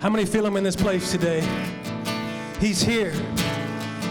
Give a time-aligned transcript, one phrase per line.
[0.00, 1.46] How many feel him in this place today?
[2.58, 3.12] He's here.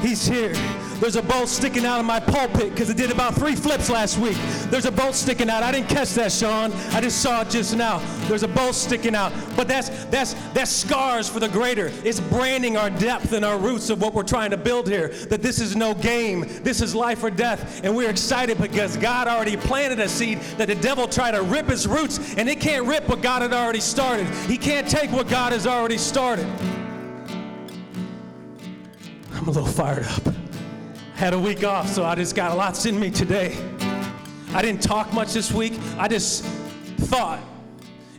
[0.03, 0.53] He's here.
[0.99, 4.19] There's a bolt sticking out of my pulpit because it did about three flips last
[4.19, 4.37] week.
[4.69, 5.63] There's a bolt sticking out.
[5.63, 6.71] I didn't catch that, Sean.
[6.91, 7.99] I just saw it just now.
[8.27, 9.33] There's a bolt sticking out.
[9.55, 11.91] But that's that's that's scars for the greater.
[12.03, 15.09] It's branding our depth and our roots of what we're trying to build here.
[15.29, 16.45] That this is no game.
[16.61, 17.81] This is life or death.
[17.83, 21.69] And we're excited because God already planted a seed that the devil tried to rip
[21.69, 24.27] its roots, and it can't rip what God had already started.
[24.47, 26.45] He can't take what God has already started.
[29.33, 30.33] I'm a little fired up
[31.19, 33.57] had a week off, so I just got lots in me today.
[34.51, 35.73] I didn't talk much this week.
[35.97, 37.39] I just thought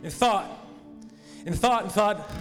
[0.01, 0.49] and thought
[1.45, 2.31] and thought and thought.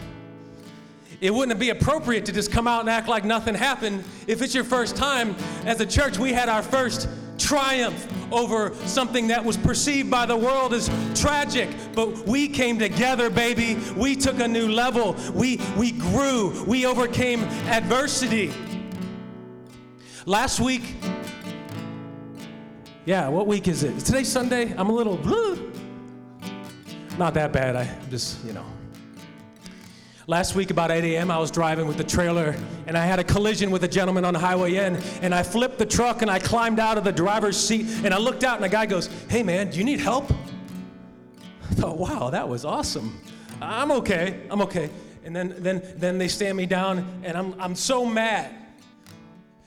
[1.21, 4.05] It wouldn't be appropriate to just come out and act like nothing happened.
[4.27, 5.35] If it's your first time
[5.67, 10.37] as a church, we had our first triumph over something that was perceived by the
[10.37, 10.89] world as
[11.21, 11.69] tragic.
[11.95, 13.77] But we came together, baby.
[13.97, 15.17] We took a new level.
[15.35, 16.65] We, we grew.
[16.65, 18.53] We overcame adversity.
[20.27, 20.83] Last week,
[23.05, 23.99] yeah, what week is it?
[24.01, 24.75] today Sunday?
[24.77, 25.17] I'm a little,
[27.19, 27.77] not that bad.
[27.77, 28.65] I just, you know.
[30.27, 32.55] Last week, about 8 a.m., I was driving with the trailer
[32.87, 34.97] and I had a collision with a gentleman on highway N.
[35.23, 38.19] And I flipped the truck and I climbed out of the driver's seat and I
[38.19, 40.31] looked out and the guy goes, Hey man, do you need help?
[41.69, 43.21] I thought, wow, that was awesome.
[43.61, 44.43] I'm okay.
[44.51, 44.91] I'm okay.
[45.25, 48.55] And then, then, then they stand me down and I'm, I'm so mad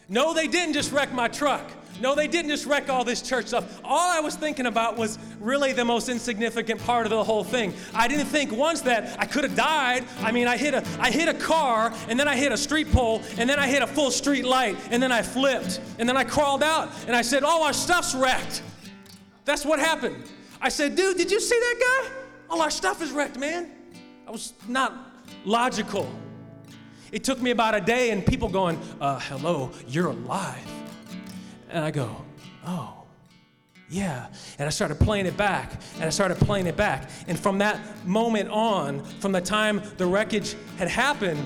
[0.09, 1.71] no, they didn't just wreck my truck.
[2.03, 3.79] No, they didn't just wreck all this church stuff.
[3.81, 7.73] All I was thinking about was really the most insignificant part of the whole thing.
[7.93, 10.03] I didn't think once that I could have died.
[10.19, 12.91] I mean, I hit a I hit a car and then I hit a street
[12.91, 16.17] pole and then I hit a full street light and then I flipped and then
[16.17, 18.63] I crawled out and I said, "Oh, our stuff's wrecked."
[19.45, 20.29] That's what happened.
[20.59, 22.11] I said, "Dude, did you see that guy?
[22.49, 23.71] All our stuff is wrecked, man."
[24.27, 24.93] I was not
[25.45, 26.13] logical.
[27.13, 30.82] It took me about a day and people going, uh, hello, you're alive.
[31.73, 32.15] And I go,
[32.67, 33.03] oh,
[33.89, 34.27] yeah.
[34.59, 37.09] And I started playing it back and I started playing it back.
[37.27, 41.43] And from that moment on, from the time the wreckage had happened,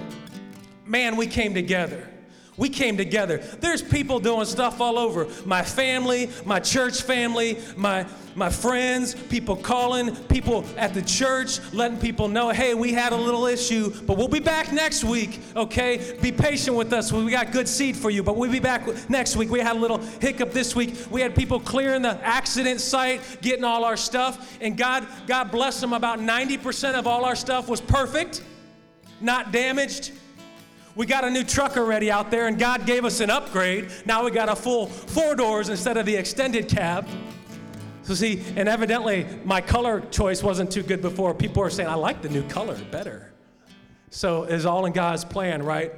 [0.85, 2.07] man, we came together.
[2.57, 3.37] We came together.
[3.37, 5.27] There's people doing stuff all over.
[5.45, 8.07] My family, my church family, my
[8.37, 13.15] my friends, people calling, people at the church, letting people know, hey, we had a
[13.15, 16.15] little issue, but we'll be back next week, okay?
[16.21, 17.11] Be patient with us.
[17.11, 19.49] We got good seed for you, but we'll be back next week.
[19.49, 20.93] We had a little hiccup this week.
[21.09, 25.81] We had people clearing the accident site, getting all our stuff, and God, God bless
[25.81, 25.93] them.
[25.93, 28.43] About 90% of all our stuff was perfect,
[29.19, 30.11] not damaged.
[30.97, 33.91] We got a new truck already out there, and God gave us an upgrade.
[34.07, 37.07] Now we got a full four doors instead of the extended cab.
[38.01, 41.35] So, see, and evidently my color choice wasn't too good before.
[41.35, 43.31] People are saying, I like the new color better.
[44.09, 45.93] So, it's all in God's plan, right?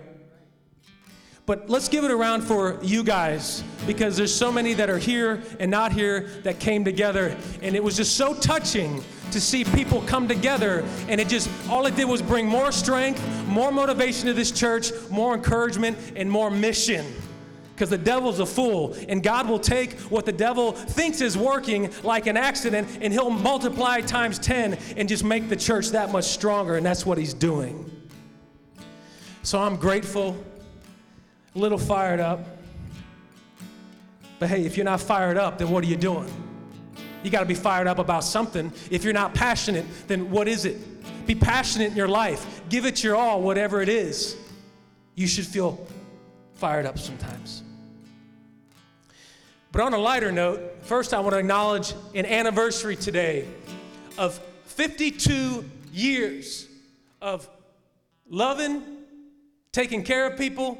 [1.45, 5.41] But let's give it around for you guys because there's so many that are here
[5.61, 7.37] and not here that came together.
[7.61, 9.01] And it was just so touching
[9.31, 10.85] to see people come together.
[11.07, 14.91] And it just, all it did was bring more strength, more motivation to this church,
[15.09, 17.05] more encouragement, and more mission
[17.79, 18.93] because the devil's a fool.
[19.07, 23.29] And God will take what the devil thinks is working like an accident and he'll
[23.29, 26.75] multiply times 10 and just make the church that much stronger.
[26.75, 27.89] And that's what he's doing.
[29.43, 30.35] So I'm grateful,
[31.55, 32.41] a little fired up.
[34.39, 36.29] But hey, if you're not fired up, then what are you doing?
[37.23, 38.71] You got to be fired up about something.
[38.89, 40.77] If you're not passionate, then what is it?
[41.25, 42.61] Be passionate in your life.
[42.69, 44.35] Give it your all, whatever it is.
[45.15, 45.85] You should feel
[46.55, 47.63] fired up sometimes.
[49.71, 53.47] But on a lighter note, first I want to acknowledge an anniversary today
[54.17, 55.63] of 52
[55.93, 56.67] years
[57.21, 57.47] of
[58.29, 58.81] loving,
[59.71, 60.77] taking care of people,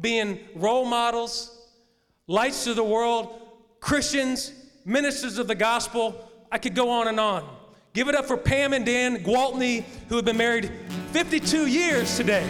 [0.00, 1.58] being role models,
[2.26, 3.40] lights to the world,
[3.80, 4.52] Christians,
[4.84, 6.30] ministers of the gospel.
[6.50, 7.48] I could go on and on.
[7.94, 10.70] Give it up for Pam and Dan Gwaltney, who have been married
[11.12, 12.48] 52 years today.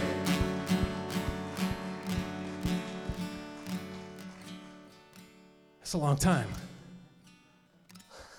[5.80, 6.48] That's a long time.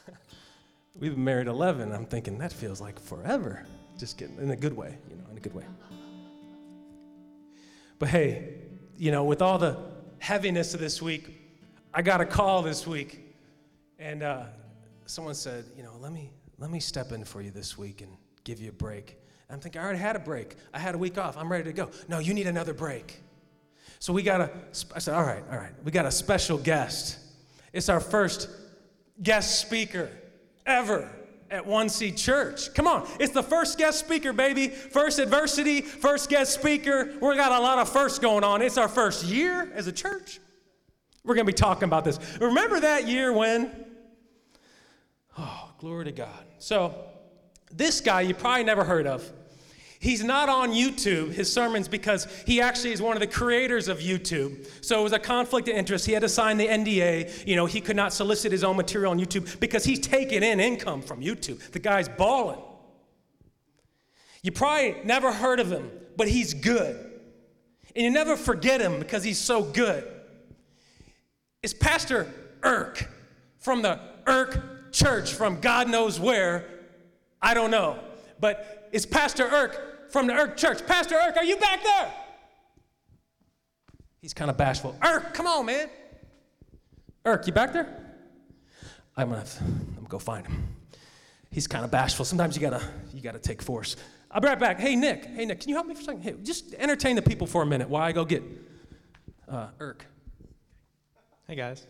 [1.00, 1.91] We've been married 11.
[1.91, 3.65] I'm thinking that feels like forever.
[3.97, 5.65] Just getting in a good way, you know, in a good way.
[8.00, 8.56] But hey,
[8.97, 9.77] you know, with all the
[10.19, 11.29] heaviness of this week,
[11.94, 13.22] I got a call this week,
[13.99, 14.43] and uh,
[15.05, 18.11] someone said, you know, let me let me step in for you this week and
[18.43, 19.17] give you a break.
[19.49, 20.55] I'm thinking, I already had a break.
[20.73, 21.37] I had a week off.
[21.37, 21.89] I'm ready to go.
[22.07, 23.21] No, you need another break.
[23.99, 24.49] So we got a.
[24.95, 25.71] I said, all right, all right.
[25.83, 27.19] We got a special guest
[27.73, 28.49] it's our first
[29.21, 30.09] guest speaker
[30.65, 31.09] ever
[31.49, 32.73] at One Seed Church.
[32.75, 34.67] Come on, it's the first guest speaker, baby.
[34.67, 37.11] First adversity, first guest speaker.
[37.19, 38.61] We got a lot of firsts going on.
[38.61, 40.39] It's our first year as a church.
[41.23, 42.19] We're going to be talking about this.
[42.39, 43.71] Remember that year when?
[45.37, 46.45] Oh, glory to God.
[46.59, 46.95] So,
[47.71, 49.31] this guy you probably never heard of.
[50.03, 53.99] He's not on YouTube, his sermons, because he actually is one of the creators of
[53.99, 54.67] YouTube.
[54.83, 56.05] So it was a conflict of interest.
[56.05, 57.47] He had to sign the NDA.
[57.47, 60.59] You know, he could not solicit his own material on YouTube because he's taking in
[60.59, 61.71] income from YouTube.
[61.71, 62.59] The guy's balling.
[64.41, 66.97] You probably never heard of him, but he's good.
[67.95, 70.05] And you never forget him because he's so good.
[71.63, 72.27] It's Pastor
[72.62, 73.10] Irk
[73.57, 76.69] from the Irk Church from God knows where.
[77.42, 78.00] I don't know.
[78.39, 80.86] But it's Pastor Irk from the Irk Church.
[80.86, 82.13] Pastor Irk, are you back there?
[84.21, 84.95] He's kind of bashful.
[85.01, 85.89] Irk, come on, man.
[87.25, 87.88] Irk, you back there?
[89.15, 90.68] I'm gonna, I'm gonna go find him.
[91.50, 92.25] He's kind of bashful.
[92.25, 92.83] Sometimes you gotta,
[93.13, 93.95] you gotta take force.
[94.30, 94.80] I'll be right back.
[94.80, 95.25] Hey, Nick.
[95.25, 96.24] Hey, Nick, can you help me for a second?
[96.24, 98.44] Hey, just entertain the people for a minute while I go get
[99.48, 100.06] uh, Irk.
[101.45, 101.85] Hey, guys.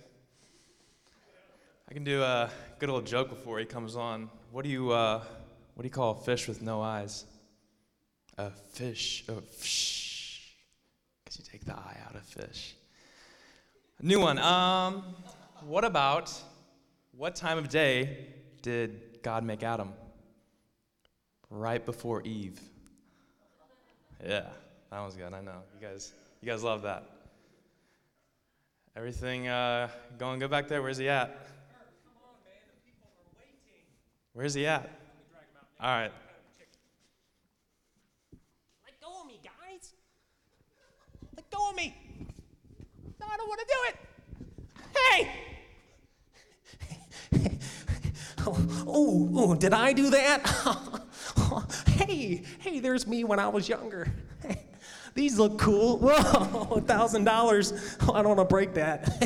[1.87, 4.31] I can do a good old joke before he comes on.
[4.51, 5.21] What do you, uh,
[5.75, 7.25] what do you call a fish with no eyes?
[8.39, 9.25] A fish.
[9.27, 10.55] A fish.
[11.23, 12.73] Because you take the eye out of fish.
[13.99, 14.39] A New one.
[14.39, 15.03] Um,
[15.61, 16.33] what about
[17.15, 18.29] what time of day
[18.63, 19.93] did God make Adam?
[21.51, 22.59] Right before Eve.
[24.25, 24.47] Yeah,
[24.89, 25.31] that was good.
[25.31, 26.11] I know you guys.
[26.41, 27.12] You guys love that.
[28.95, 30.83] Everything uh, going good back there?
[30.83, 31.47] Where's he at?
[34.33, 34.87] Where's he at?
[35.79, 36.11] All right.
[38.85, 39.39] Let go of me.
[39.43, 39.93] Guys.
[41.35, 41.95] Let go of me.
[43.19, 43.95] No, I don't want to do it.
[45.09, 45.31] Hey!
[48.45, 50.47] oh, oh, did I do that?
[51.87, 54.13] hey, hey, there's me when I was younger.
[55.13, 55.97] These look cool.
[56.01, 57.97] Whoa, a thousand dollars.
[58.01, 59.09] I don't want to break that.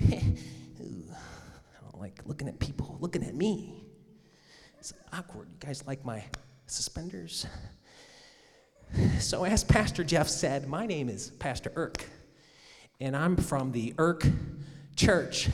[0.00, 0.34] I
[1.82, 3.84] don't like looking at people looking at me.
[4.78, 5.48] It's awkward.
[5.50, 6.24] You guys like my
[6.66, 7.46] suspenders?
[9.18, 12.04] So, as Pastor Jeff said, my name is Pastor Irk,
[13.00, 14.26] and I'm from the Irk
[14.96, 15.48] Church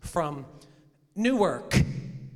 [0.00, 0.44] from
[1.14, 1.80] Newark,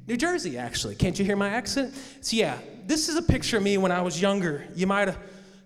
[0.06, 0.94] New Jersey, actually.
[0.94, 1.92] Can't you hear my accent?
[2.20, 2.58] So, yeah,
[2.88, 4.66] this is a picture of me when I was younger.
[4.74, 5.18] You might have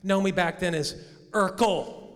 [0.02, 0.94] known me back then as
[1.30, 2.08] Urkel.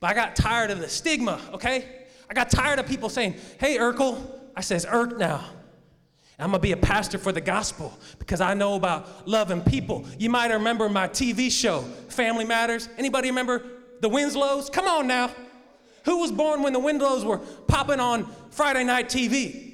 [0.00, 1.84] But I got tired of the stigma, okay?
[2.30, 4.16] I got tired of people saying, hey, Urkel.
[4.54, 5.44] I says, Irk now.
[6.38, 10.06] I'm gonna be a pastor for the gospel because I know about loving people.
[10.18, 12.88] You might remember my TV show, Family Matters.
[12.96, 13.62] Anybody remember
[14.00, 14.70] the Winslows?
[14.70, 15.32] Come on now.
[16.04, 19.67] Who was born when the Winslows were popping on Friday night TV?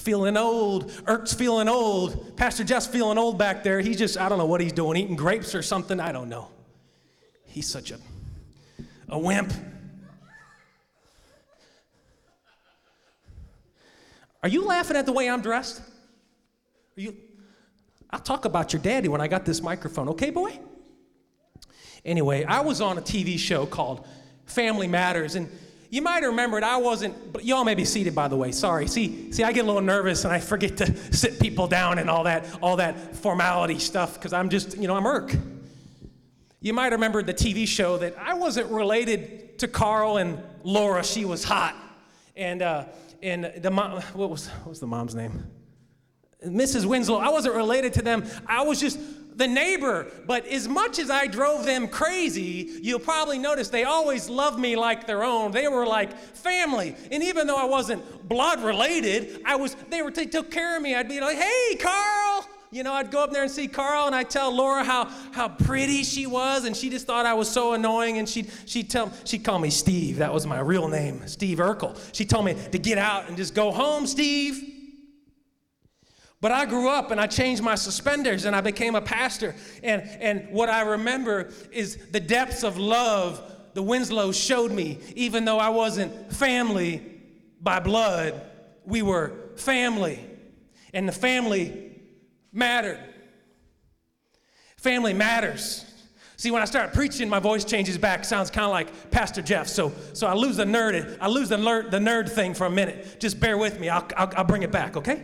[0.00, 0.90] Feeling old.
[1.06, 2.36] Irk's feeling old.
[2.36, 3.80] Pastor Jeff's feeling old back there.
[3.80, 6.00] He's just, I don't know what he's doing, eating grapes or something.
[6.00, 6.48] I don't know.
[7.44, 7.98] He's such a,
[9.10, 9.52] a wimp.
[14.42, 15.80] Are you laughing at the way I'm dressed?
[16.96, 17.16] Are you?
[18.08, 20.58] I'll talk about your daddy when I got this microphone, okay, boy?
[22.06, 24.06] Anyway, I was on a TV show called
[24.46, 25.50] Family Matters, and
[25.90, 26.64] you might remember it.
[26.64, 28.52] I wasn't, but y'all may be seated, by the way.
[28.52, 28.86] Sorry.
[28.86, 32.08] See, see, I get a little nervous and I forget to sit people down and
[32.08, 35.34] all that, all that formality stuff because I'm just, you know, I'm Irk.
[36.60, 41.02] You might remember the TV show that I wasn't related to Carl and Laura.
[41.02, 41.74] She was hot,
[42.36, 42.84] and uh,
[43.22, 45.46] and the mom, what was, what was the mom's name?
[46.46, 46.86] Mrs.
[46.86, 47.18] Winslow.
[47.18, 48.24] I wasn't related to them.
[48.46, 48.98] I was just
[49.40, 50.06] the neighbor.
[50.26, 54.76] But as much as I drove them crazy, you'll probably notice they always loved me
[54.76, 55.50] like their own.
[55.50, 56.94] They were like family.
[57.10, 59.74] And even though I wasn't blood related, I was.
[59.88, 60.12] They were.
[60.12, 60.94] They took care of me.
[60.94, 64.14] I'd be like, "Hey, Carl." You know, I'd go up there and see Carl, and
[64.14, 67.72] I'd tell Laura how, how pretty she was, and she just thought I was so
[67.72, 70.18] annoying, and she'd, she'd, tell, she'd call me Steve.
[70.18, 71.98] That was my real name, Steve Urkel.
[72.14, 74.69] She told me to get out and just go home, Steve.
[76.40, 79.54] But I grew up and I changed my suspenders and I became a pastor.
[79.82, 83.42] And, and what I remember is the depths of love
[83.74, 87.02] the Winslows showed me, even though I wasn't family
[87.60, 88.40] by blood,
[88.84, 90.18] we were family.
[90.92, 91.92] And the family
[92.52, 92.98] mattered.
[94.76, 95.84] Family matters.
[96.36, 98.24] See, when I start preaching, my voice changes back.
[98.24, 99.68] Sounds kind of like Pastor Jeff.
[99.68, 101.18] So, so I lose the nerd.
[101.20, 103.20] I lose the nerd, the nerd thing for a minute.
[103.20, 103.90] Just bear with me.
[103.90, 104.96] I'll, I'll, I'll bring it back.
[104.96, 105.22] Okay?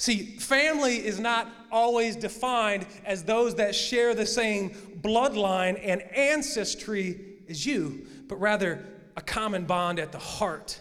[0.00, 4.70] See, family is not always defined as those that share the same
[5.02, 8.82] bloodline and ancestry as you, but rather
[9.18, 10.80] a common bond at the heart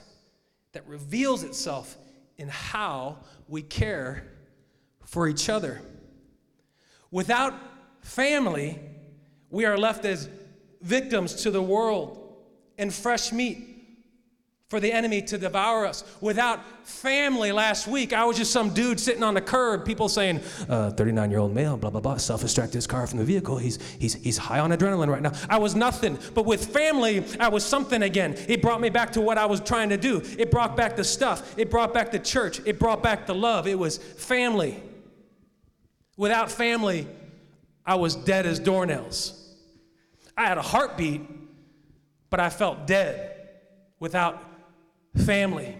[0.71, 1.97] that reveals itself
[2.37, 3.17] in how
[3.49, 4.23] we care
[5.03, 5.81] for each other.
[7.11, 7.53] Without
[7.99, 8.79] family,
[9.49, 10.29] we are left as
[10.81, 12.37] victims to the world
[12.77, 13.68] and fresh meat
[14.69, 16.03] for the enemy to devour us.
[16.21, 20.39] Without family last week, I was just some dude sitting on the curb, people saying,
[20.39, 23.57] 39 uh, year old male, blah, blah, blah, self extracted his car from the vehicle.
[23.57, 25.31] He's, he's, he's high on adrenaline right now.
[25.49, 26.19] I was nothing.
[26.35, 28.35] But with family, I was something again.
[28.47, 30.21] It brought me back to what I was trying to do.
[30.37, 31.57] It brought back the stuff.
[31.57, 32.61] It brought back the church.
[32.65, 33.65] It brought back the love.
[33.65, 34.83] It was family.
[36.15, 37.07] Without family,
[37.87, 39.35] I was dead as doornails.
[40.37, 41.21] I had a heartbeat,
[42.29, 43.35] but I felt dead
[43.99, 44.43] without
[45.15, 45.75] family.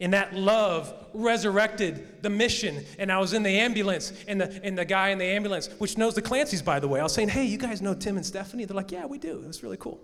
[0.00, 2.84] And that love resurrected the mission.
[2.98, 5.98] And I was in the ambulance, and the, and the guy in the ambulance, which
[5.98, 8.24] knows the Clancy's, by the way, I was saying, Hey, you guys know Tim and
[8.24, 8.64] Stephanie?
[8.64, 9.42] They're like, Yeah, we do.
[9.42, 10.00] It was really cool.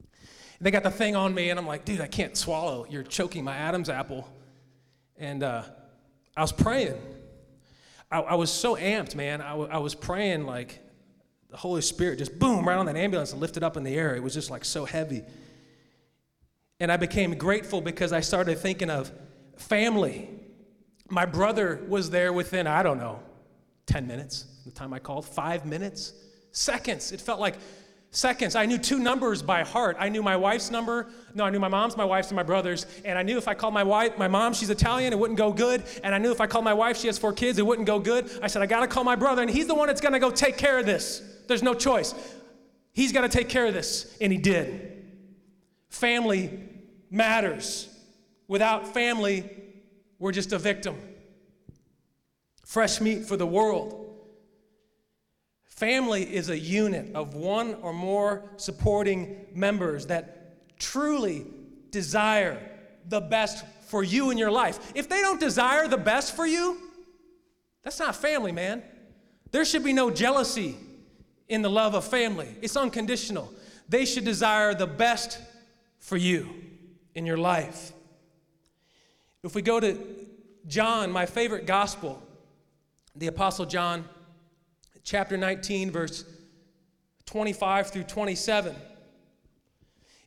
[0.00, 2.86] And they got the thing on me, and I'm like, Dude, I can't swallow.
[2.90, 4.28] You're choking my Adam's apple.
[5.16, 5.62] And uh,
[6.36, 6.98] I was praying.
[8.10, 9.40] I, I, was so amped, man.
[9.40, 10.80] I, w- I was praying like
[11.50, 14.16] the Holy Spirit just boom right on that ambulance and lifted up in the air.
[14.16, 15.22] It was just like so heavy.
[16.80, 19.12] And I became grateful because I started thinking of
[19.56, 20.28] family.
[21.08, 23.20] My brother was there within, I don't know,
[23.86, 26.14] 10 minutes, the time I called, five minutes,
[26.52, 27.12] seconds.
[27.12, 27.56] It felt like
[28.12, 28.56] seconds.
[28.56, 29.96] I knew two numbers by heart.
[30.00, 31.08] I knew my wife's number.
[31.34, 32.86] No, I knew my mom's, my wife's, and my brother's.
[33.04, 35.52] And I knew if I called my wife, my mom, she's Italian, it wouldn't go
[35.52, 35.84] good.
[36.02, 37.98] And I knew if I called my wife, she has four kids, it wouldn't go
[37.98, 38.30] good.
[38.42, 40.30] I said, I got to call my brother, and he's the one that's to go
[40.30, 41.22] take care of this.
[41.46, 42.14] There's no choice.
[42.92, 44.16] He's got to take care of this.
[44.20, 45.04] And he did.
[45.88, 46.69] Family
[47.10, 47.88] matters.
[48.48, 49.48] Without family,
[50.18, 50.96] we're just a victim.
[52.64, 53.96] Fresh meat for the world.
[55.64, 61.46] Family is a unit of one or more supporting members that truly
[61.90, 62.58] desire
[63.08, 64.92] the best for you in your life.
[64.94, 66.78] If they don't desire the best for you,
[67.82, 68.82] that's not family, man.
[69.52, 70.76] There should be no jealousy
[71.48, 73.52] in the love of family, it's unconditional.
[73.88, 75.40] They should desire the best
[75.98, 76.69] for you
[77.14, 77.92] in your life.
[79.42, 79.98] If we go to
[80.66, 82.22] John, my favorite gospel,
[83.16, 84.04] the Apostle John,
[85.02, 86.24] chapter 19, verse
[87.26, 88.74] 25 through 27.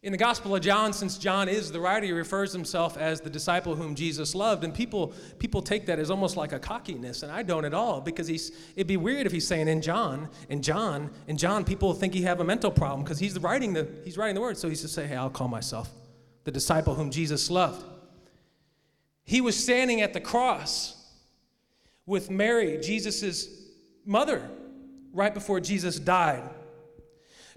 [0.02, 3.30] In the Gospel of John, since John is the writer, he refers himself as the
[3.30, 4.66] disciple whom Jesus loved.
[4.66, 8.02] And people, people take that as almost like a cockiness, and I don't at all,
[8.02, 11.94] because he's, it'd be weird if he's saying in John, in John, in John, people
[11.94, 14.58] think he have a mental problem because he's writing the he's writing the word.
[14.58, 15.90] So he's just say, hey, I'll call myself
[16.44, 17.86] the disciple whom Jesus loved.
[19.24, 21.00] He was standing at the cross
[22.06, 23.48] with Mary, Jesus'
[24.06, 24.50] mother,
[25.14, 26.44] right before Jesus died.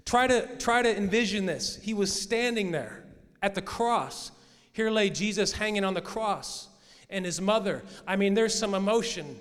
[0.05, 1.77] Try to, try to envision this.
[1.81, 3.03] He was standing there
[3.41, 4.31] at the cross.
[4.71, 6.69] Here lay Jesus hanging on the cross
[7.09, 7.83] and his mother.
[8.07, 9.37] I mean, there's some emotion.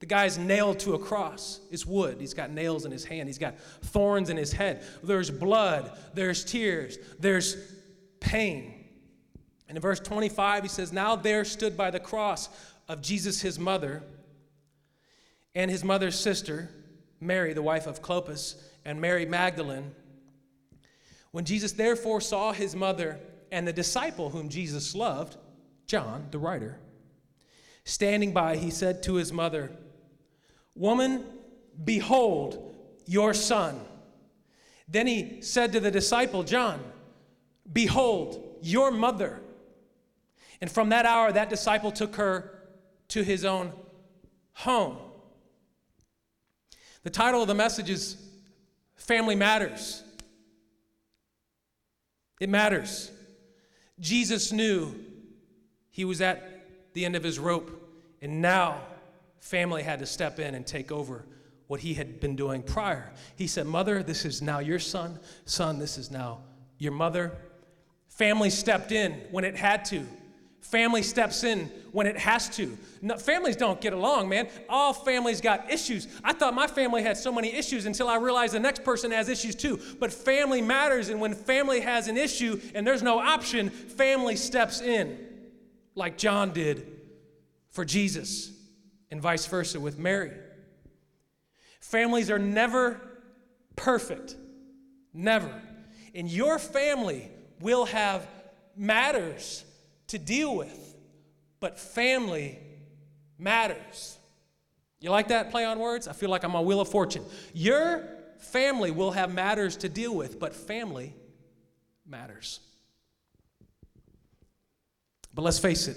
[0.00, 1.60] The guy's nailed to a cross.
[1.70, 2.18] It's wood.
[2.20, 3.28] He's got nails in his hand.
[3.28, 4.82] He's got thorns in his head.
[5.02, 5.98] There's blood.
[6.14, 6.98] There's tears.
[7.18, 7.56] There's
[8.20, 8.77] pain.
[9.68, 12.48] And in verse 25, he says, Now there stood by the cross
[12.88, 14.02] of Jesus his mother
[15.54, 16.70] and his mother's sister,
[17.20, 19.92] Mary, the wife of Clopas, and Mary Magdalene.
[21.32, 23.20] When Jesus therefore saw his mother
[23.52, 25.36] and the disciple whom Jesus loved,
[25.86, 26.78] John, the writer,
[27.84, 29.70] standing by, he said to his mother,
[30.74, 31.24] Woman,
[31.84, 32.74] behold
[33.06, 33.80] your son.
[34.86, 36.80] Then he said to the disciple, John,
[37.70, 39.40] Behold your mother.
[40.60, 42.58] And from that hour, that disciple took her
[43.08, 43.72] to his own
[44.52, 44.96] home.
[47.04, 48.16] The title of the message is
[48.96, 50.02] Family Matters.
[52.40, 53.10] It matters.
[54.00, 54.94] Jesus knew
[55.90, 57.70] he was at the end of his rope,
[58.20, 58.80] and now
[59.40, 61.24] family had to step in and take over
[61.66, 63.12] what he had been doing prior.
[63.36, 65.18] He said, Mother, this is now your son.
[65.44, 66.40] Son, this is now
[66.78, 67.36] your mother.
[68.08, 70.06] Family stepped in when it had to.
[70.60, 72.76] Family steps in when it has to.
[73.00, 74.48] No, families don't get along, man.
[74.68, 76.08] All families got issues.
[76.22, 79.28] I thought my family had so many issues until I realized the next person has
[79.28, 79.80] issues too.
[79.98, 84.80] But family matters, and when family has an issue and there's no option, family steps
[84.82, 85.18] in,
[85.94, 86.86] like John did
[87.70, 88.52] for Jesus,
[89.10, 90.32] and vice versa with Mary.
[91.80, 93.00] Families are never
[93.74, 94.36] perfect.
[95.14, 95.62] Never.
[96.14, 98.26] And your family will have
[98.76, 99.64] matters
[100.08, 100.96] to deal with,
[101.60, 102.58] but family
[103.38, 104.18] matters.
[105.00, 106.08] You like that play on words?
[106.08, 107.24] I feel like I'm on Wheel of Fortune.
[107.54, 108.04] Your
[108.38, 111.14] family will have matters to deal with, but family
[112.06, 112.60] matters.
[115.34, 115.96] But let's face it,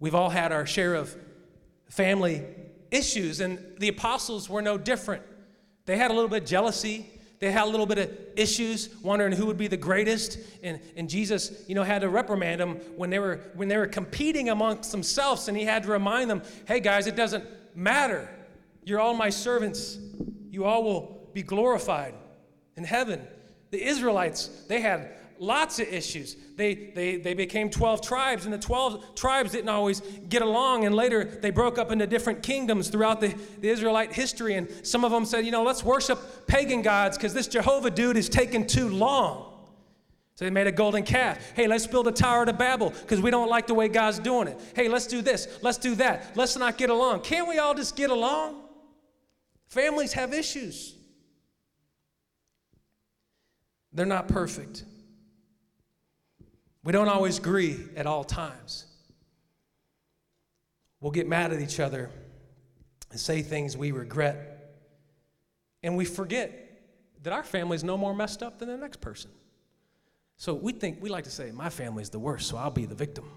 [0.00, 1.14] we've all had our share of
[1.88, 2.44] family
[2.90, 5.22] issues, and the apostles were no different.
[5.84, 7.06] They had a little bit of jealousy.
[7.38, 10.38] They had a little bit of issues, wondering who would be the greatest.
[10.62, 13.86] And, and Jesus, you know, had to reprimand them when they were when they were
[13.86, 18.28] competing amongst themselves, and he had to remind them, hey guys, it doesn't matter.
[18.84, 19.98] You're all my servants.
[20.50, 22.14] You all will be glorified
[22.76, 23.20] in heaven.
[23.70, 26.36] The Israelites, they had lots of issues.
[26.56, 30.94] They, they, they became 12 tribes, and the 12 tribes didn't always get along, and
[30.94, 34.54] later they broke up into different kingdoms throughout the, the Israelite history.
[34.54, 38.16] And some of them said, you know, let's worship pagan gods because this Jehovah dude
[38.16, 39.52] is taking too long.
[40.36, 41.38] So they made a golden calf.
[41.54, 44.48] Hey, let's build a tower to Babel because we don't like the way God's doing
[44.48, 44.60] it.
[44.74, 45.48] Hey, let's do this.
[45.62, 46.36] Let's do that.
[46.36, 47.22] Let's not get along.
[47.22, 48.62] Can't we all just get along?
[49.68, 50.94] Families have issues.
[53.92, 54.84] They're not perfect.
[56.86, 58.86] We don't always agree at all times.
[61.00, 62.10] We'll get mad at each other
[63.10, 64.76] and say things we regret.
[65.82, 66.52] And we forget
[67.24, 69.32] that our family's no more messed up than the next person.
[70.36, 72.94] So we think, we like to say, my family's the worst, so I'll be the
[72.94, 73.28] victim.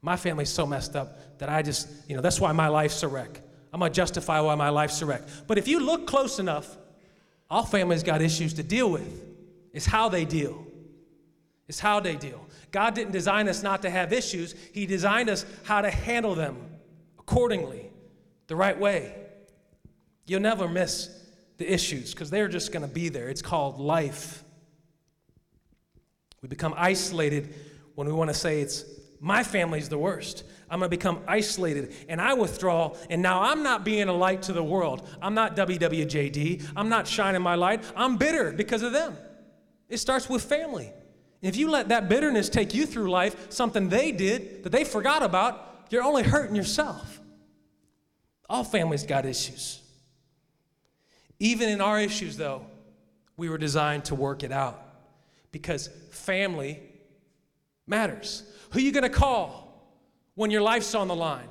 [0.00, 3.08] My family's so messed up that I just, you know, that's why my life's a
[3.08, 3.40] wreck.
[3.72, 5.22] I'm gonna justify why my life's a wreck.
[5.48, 6.76] But if you look close enough,
[7.50, 9.24] all families got issues to deal with.
[9.72, 10.64] It's how they deal.
[11.66, 12.46] It's how they deal.
[12.70, 16.56] God didn't design us not to have issues, He designed us how to handle them
[17.18, 17.90] accordingly,
[18.46, 19.14] the right way.
[20.26, 21.10] You'll never miss
[21.58, 23.28] the issues because they're just going to be there.
[23.28, 24.44] It's called life.
[26.42, 27.54] We become isolated
[27.94, 28.84] when we want to say it's
[29.20, 30.44] my family's the worst.
[30.70, 34.42] I'm going to become isolated and I withdraw, and now I'm not being a light
[34.42, 35.06] to the world.
[35.20, 36.72] I'm not WWJD.
[36.76, 37.84] I'm not shining my light.
[37.94, 39.16] I'm bitter because of them.
[39.88, 40.92] It starts with family.
[41.42, 45.22] If you let that bitterness take you through life, something they did that they forgot
[45.22, 47.20] about, you're only hurting yourself.
[48.48, 49.80] All families got issues.
[51.38, 52.66] Even in our issues, though,
[53.36, 54.82] we were designed to work it out
[55.50, 56.80] because family
[57.86, 58.42] matters.
[58.70, 59.94] Who are you going to call
[60.34, 61.48] when your life's on the line?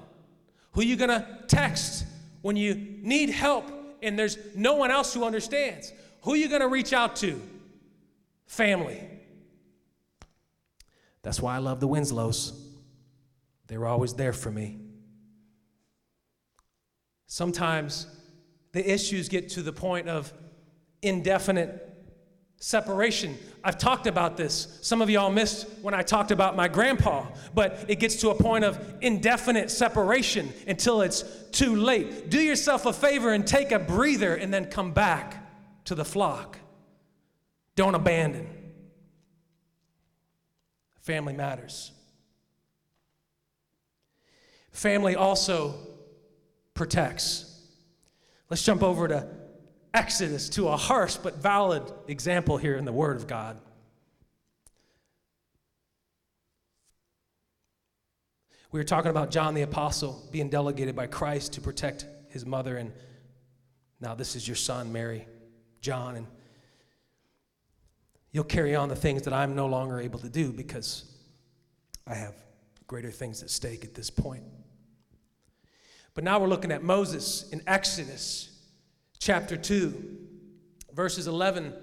[0.74, 2.06] Who are you going to text
[2.42, 3.72] when you need help
[4.04, 5.92] and there's no one else who understands?
[6.22, 7.42] Who are you going to reach out to?
[8.46, 9.02] Family.
[11.30, 12.60] That's why I love the Winslows.
[13.68, 14.80] They were always there for me.
[17.28, 18.08] Sometimes
[18.72, 20.34] the issues get to the point of
[21.04, 21.88] indefinite
[22.58, 23.38] separation.
[23.64, 24.80] I've talked about this.
[24.82, 28.36] Some of y'all missed when I talked about my grandpa, but it gets to a
[28.36, 32.32] point of indefinite separation until it's too late.
[32.32, 35.48] Do yourself a favor and take a breather and then come back
[35.86, 36.58] to the flock.
[37.76, 38.48] Don't abandon.
[41.10, 41.92] Family matters.
[44.72, 45.74] Family also
[46.76, 47.66] protects.
[48.52, 49.28] Let's jump over to
[49.92, 53.60] Exodus to a harsh but valid example here in the Word of God.
[58.72, 62.78] We were talking about John the Apostle being delegated by Christ to protect his mother,
[62.78, 62.94] and
[64.00, 65.28] now this is your son, Mary,
[65.82, 66.28] John, and
[68.32, 71.06] you'll carry on the things that I'm no longer able to do because
[72.06, 72.36] I have
[72.88, 74.44] greater things at stake at this point.
[76.14, 78.50] But now we're looking at Moses in Exodus
[79.20, 80.18] chapter 2,
[80.94, 81.74] verses 11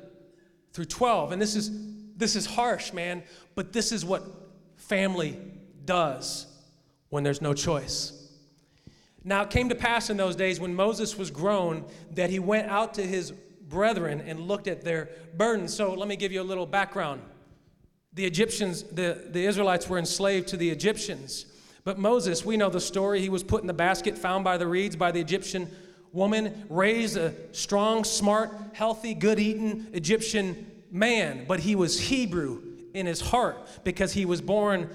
[0.73, 1.33] through 12.
[1.33, 1.71] And this is,
[2.17, 3.23] this is harsh, man,
[3.55, 4.25] but this is what
[4.77, 5.39] family
[5.85, 6.47] does
[7.09, 8.13] when there's no choice.
[9.25, 12.69] Now it came to pass in those days when Moses was grown that he went
[12.69, 13.33] out to his
[13.69, 15.75] brethren and looked at their burdens.
[15.75, 17.21] So let me give you a little background.
[18.13, 21.47] The Egyptians, the, the Israelites were enslaved to the Egyptians.
[21.85, 23.21] But Moses, we know the story.
[23.21, 25.71] He was put in the basket found by the reeds by the Egyptian
[26.13, 31.45] woman, raised a strong, smart, healthy, good eating Egyptian man.
[31.47, 32.63] But he was Hebrew
[32.95, 34.89] in his heart because he was born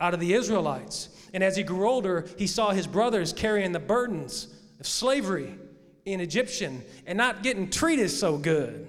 [0.00, 1.10] out of the Israelites.
[1.34, 4.48] And as he grew older, he saw his brothers carrying the burdens
[4.80, 5.54] of slavery
[6.04, 8.86] in Egyptian and not getting treated so good.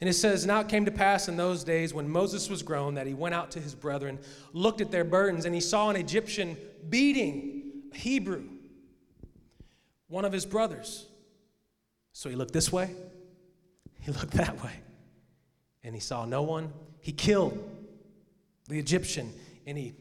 [0.00, 2.94] And it says, Now it came to pass in those days when Moses was grown
[2.94, 4.18] that he went out to his brethren,
[4.52, 6.56] looked at their burdens, and he saw an Egyptian
[6.88, 8.44] beating a Hebrew,
[10.08, 11.06] one of his brothers.
[12.12, 12.90] So he looked this way,
[14.00, 14.72] he looked that way,
[15.82, 16.72] and he saw no one.
[17.00, 17.70] He killed
[18.68, 19.32] the Egyptian
[19.66, 19.94] and he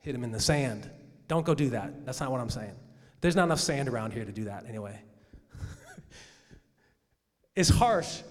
[0.00, 0.88] hit him in the sand.
[1.28, 2.04] Don't go do that.
[2.04, 2.74] That's not what I'm saying.
[3.20, 5.00] There's not enough sand around here to do that anyway.
[7.56, 8.22] it's harsh.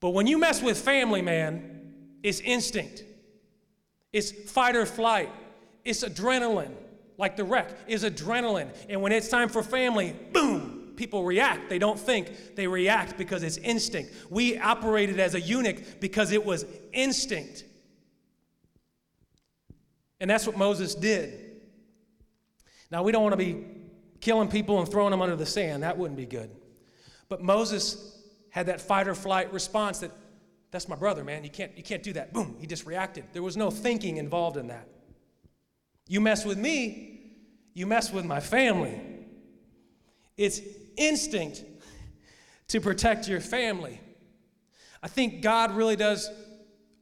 [0.00, 3.04] But when you mess with family, man, it's instinct.
[4.12, 5.30] It's fight or flight.
[5.84, 6.72] It's adrenaline,
[7.16, 8.70] like the wreck is adrenaline.
[8.88, 11.68] And when it's time for family, boom, people react.
[11.68, 14.12] They don't think, they react because it's instinct.
[14.28, 17.64] We operated as a eunuch because it was instinct.
[20.20, 21.49] And that's what Moses did.
[22.90, 23.64] Now, we don't want to be
[24.20, 25.82] killing people and throwing them under the sand.
[25.82, 26.50] That wouldn't be good.
[27.28, 28.18] But Moses
[28.50, 30.10] had that fight or flight response that,
[30.70, 31.44] that's my brother, man.
[31.44, 32.32] You can't, you can't do that.
[32.32, 33.24] Boom, he just reacted.
[33.32, 34.88] There was no thinking involved in that.
[36.06, 37.20] You mess with me,
[37.72, 39.00] you mess with my family.
[40.36, 40.60] It's
[40.96, 41.64] instinct
[42.68, 44.00] to protect your family.
[45.02, 46.30] I think God really does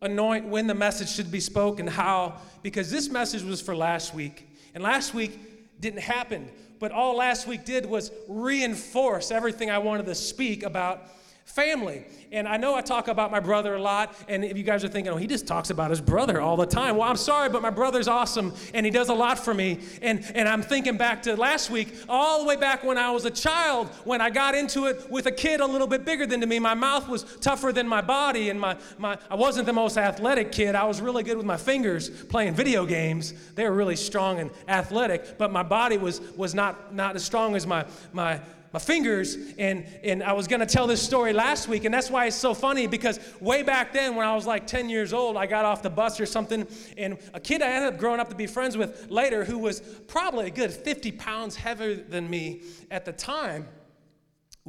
[0.01, 4.49] anoint when the message should be spoken, how, because this message was for last week.
[4.75, 5.39] And last week
[5.81, 11.03] didn't happen, but all last week did was reinforce everything I wanted to speak about
[11.49, 12.05] family.
[12.31, 14.89] And I know I talk about my brother a lot, and if you guys are
[14.89, 16.97] thinking, oh, he just talks about his brother all the time.
[16.97, 19.81] Well, I'm sorry, but my brother's awesome, and he does a lot for me.
[20.03, 23.25] And, and I'm thinking back to last week, all the way back when I was
[23.25, 26.47] a child, when I got into it with a kid a little bit bigger than
[26.47, 26.59] me.
[26.59, 30.53] My mouth was tougher than my body, and my, my, I wasn't the most athletic
[30.53, 30.75] kid.
[30.75, 33.33] I was really good with my fingers playing video games.
[33.55, 37.57] They were really strong and athletic, but my body was, was not, not as strong
[37.57, 38.39] as my, my,
[38.73, 42.11] my fingers and and I was going to tell this story last week and that's
[42.11, 45.37] why it's so funny because way back then when I was like 10 years old
[45.37, 48.29] I got off the bus or something and a kid I ended up growing up
[48.31, 52.63] to be friends with later who was probably a good 50 pounds heavier than me
[52.91, 53.67] at the time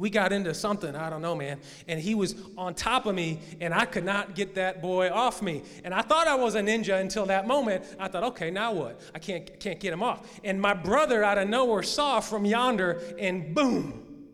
[0.00, 1.60] we got into something, I don't know, man.
[1.86, 5.42] And he was on top of me, and I could not get that boy off
[5.42, 5.62] me.
[5.84, 7.84] And I thought I was a ninja until that moment.
[7.98, 8.98] I thought, okay, now what?
[9.14, 10.26] I can't, can't get him off.
[10.42, 14.26] And my brother out of nowhere saw from yonder, and boom,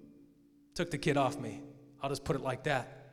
[0.76, 1.60] took the kid off me.
[2.00, 3.05] I'll just put it like that.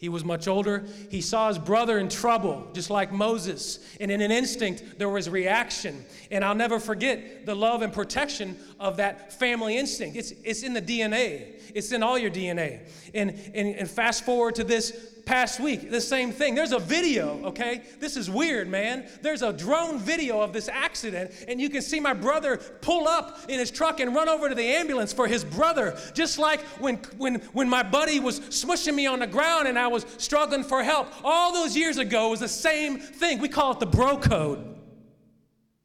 [0.00, 0.86] He was much older.
[1.10, 3.80] He saw his brother in trouble, just like Moses.
[4.00, 6.06] And in an instinct, there was reaction.
[6.30, 10.16] And I'll never forget the love and protection of that family instinct.
[10.16, 12.88] It's, it's in the DNA, it's in all your DNA.
[13.12, 16.56] And, and, and fast forward to this past week, the same thing.
[16.56, 17.82] There's a video, okay?
[18.00, 19.06] This is weird, man.
[19.22, 23.38] There's a drone video of this accident, and you can see my brother pull up
[23.48, 25.96] in his truck and run over to the ambulance for his brother.
[26.14, 29.86] Just like when, when, when my buddy was smushing me on the ground and I
[29.86, 31.06] was struggling for help.
[31.22, 33.38] All those years ago was the same thing.
[33.38, 34.80] We call it the bro code.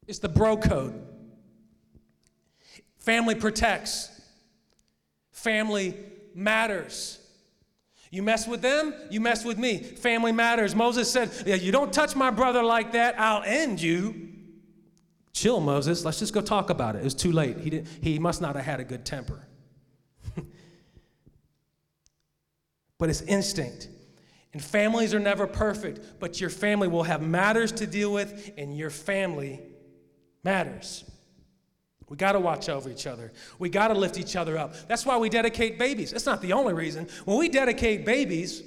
[0.08, 1.06] It's the bro code.
[2.98, 4.10] Family protects,
[5.30, 5.94] family
[6.34, 7.20] matters.
[8.10, 9.78] You mess with them, you mess with me.
[9.78, 10.74] Family matters.
[10.74, 14.32] Moses said, yeah, You don't touch my brother like that, I'll end you.
[15.32, 16.04] Chill, Moses.
[16.04, 17.00] Let's just go talk about it.
[17.00, 17.58] It was too late.
[17.58, 19.46] He, didn't, he must not have had a good temper.
[22.98, 23.88] but it's instinct.
[24.54, 28.74] And families are never perfect, but your family will have matters to deal with, and
[28.74, 29.60] your family
[30.42, 31.04] matters.
[32.08, 33.32] We got to watch over each other.
[33.58, 34.74] We got to lift each other up.
[34.86, 36.12] That's why we dedicate babies.
[36.12, 37.08] That's not the only reason.
[37.24, 38.62] When we dedicate babies,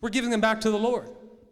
[0.00, 1.08] we're giving them back to the Lord.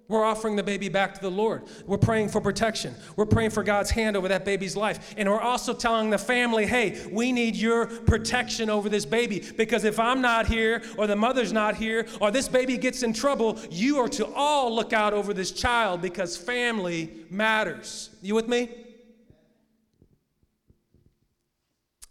[0.06, 1.62] We're offering the baby back to the Lord.
[1.86, 2.94] We're praying for protection.
[3.16, 5.14] We're praying for God's hand over that baby's life.
[5.16, 9.42] And we're also telling the family, hey, we need your protection over this baby.
[9.56, 13.14] Because if I'm not here, or the mother's not here, or this baby gets in
[13.14, 18.10] trouble, you are to all look out over this child because family matters.
[18.20, 18.83] You with me?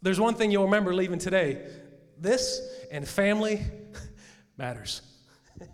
[0.04, 1.66] There's one thing you'll remember leaving today
[2.20, 2.62] this
[2.92, 3.66] and family
[4.58, 5.02] matters.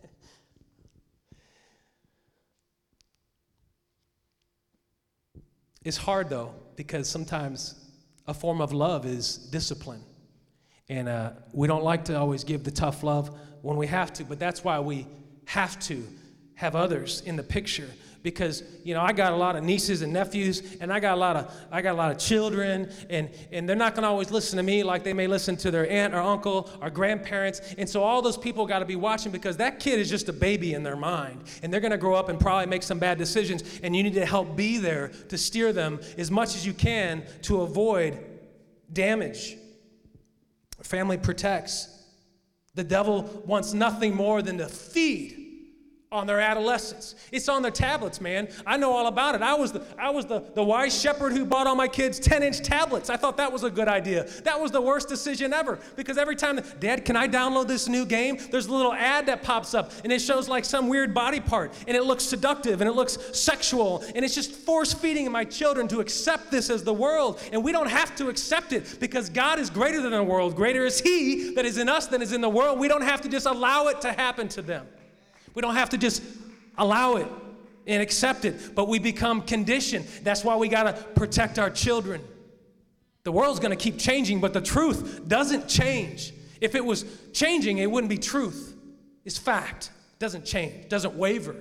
[5.83, 7.73] it's hard though, because sometimes
[8.27, 10.03] a form of love is discipline.
[10.89, 14.23] And uh, we don't like to always give the tough love when we have to,
[14.23, 15.07] but that's why we
[15.45, 16.05] have to
[16.53, 17.89] have others in the picture
[18.21, 21.19] because you know I got a lot of nieces and nephews, and I got a
[21.19, 24.32] lot of I got a lot of children, and and they're not going to always
[24.32, 27.88] listen to me like they may listen to their aunt or uncle or grandparents, and
[27.88, 30.73] so all those people got to be watching because that kid is just a baby
[30.73, 33.79] in their mind, and they're going to grow up and probably make some bad decisions,
[33.84, 37.23] and you need to help be there to steer them as much as you can
[37.43, 38.19] to avoid
[38.91, 39.58] damage.
[40.84, 41.95] Family protects.
[42.75, 45.38] The devil wants nothing more than to feed
[46.12, 47.13] on their adolescence.
[47.32, 48.48] It's on their tablets, man.
[48.65, 49.43] I know all about it.
[49.43, 52.62] I was the I was the, the wise shepherd who bought all my kids 10-inch
[52.62, 53.12] tablets.
[53.12, 54.24] I thought that was a good idea.
[54.43, 55.78] That was the worst decision ever.
[55.95, 58.39] Because every time, Dad, can I download this new game?
[58.50, 61.76] There's a little ad that pops up and it shows like some weird body part
[61.88, 65.88] and it looks seductive and it looks sexual and it's just force feeding my children
[65.89, 67.39] to accept this as the world.
[67.52, 70.56] And we don't have to accept it because God is greater than the world.
[70.56, 72.80] Greater is He that is in us than is in the world.
[72.80, 74.88] We don't have to just allow it to happen to them.
[75.53, 76.23] We don't have to just
[76.77, 77.27] allow it
[77.88, 80.05] and accept it, but we become conditioned.
[80.23, 82.21] That's why we got to protect our children.
[83.23, 86.33] The world's going to keep changing, but the truth doesn't change.
[86.62, 88.75] If it was changing, it wouldn't be truth.
[89.25, 89.91] It's fact.
[90.13, 91.55] It doesn't change, it doesn't waver.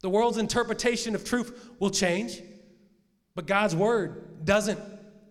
[0.00, 2.40] The world's interpretation of truth will change,
[3.34, 4.80] but God's word doesn't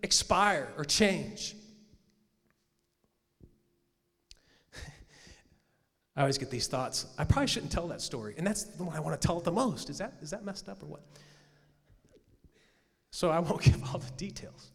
[0.02, 1.54] expire or change.
[6.16, 7.06] I always get these thoughts.
[7.16, 8.34] I probably shouldn't tell that story.
[8.36, 9.88] And that's the one I want to tell it the most.
[9.88, 11.02] Is that, is that messed up or what?
[13.10, 14.70] So I won't give all the details.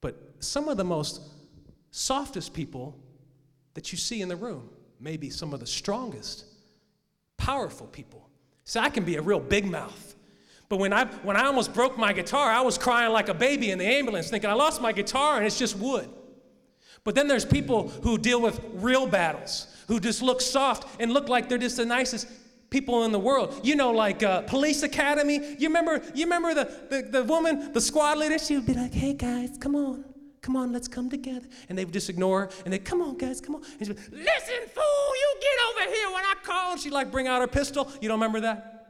[0.00, 1.22] But some of the most
[1.90, 2.98] softest people
[3.74, 4.68] that you see in the room,
[5.00, 6.44] maybe some of the strongest,
[7.36, 8.28] powerful people.
[8.64, 10.14] See, I can be a real big mouth.
[10.68, 13.70] But when I, when I almost broke my guitar, I was crying like a baby
[13.70, 16.10] in the ambulance, thinking I lost my guitar and it's just wood.
[17.04, 21.28] But then there's people who deal with real battles, who just look soft and look
[21.28, 22.28] like they're just the nicest
[22.70, 23.60] people in the world.
[23.62, 25.56] You know, like uh, Police Academy.
[25.58, 28.38] You remember, you remember the, the, the woman, the squad leader?
[28.38, 30.04] She would be like, hey guys, come on.
[30.40, 31.46] Come on, let's come together.
[31.68, 32.50] And they would just ignore her.
[32.64, 33.62] And they, come on, guys, come on.
[33.78, 36.72] And she'd be, listen, fool, you get over here when I call.
[36.72, 37.90] And she'd like bring out her pistol.
[38.00, 38.86] You don't remember that?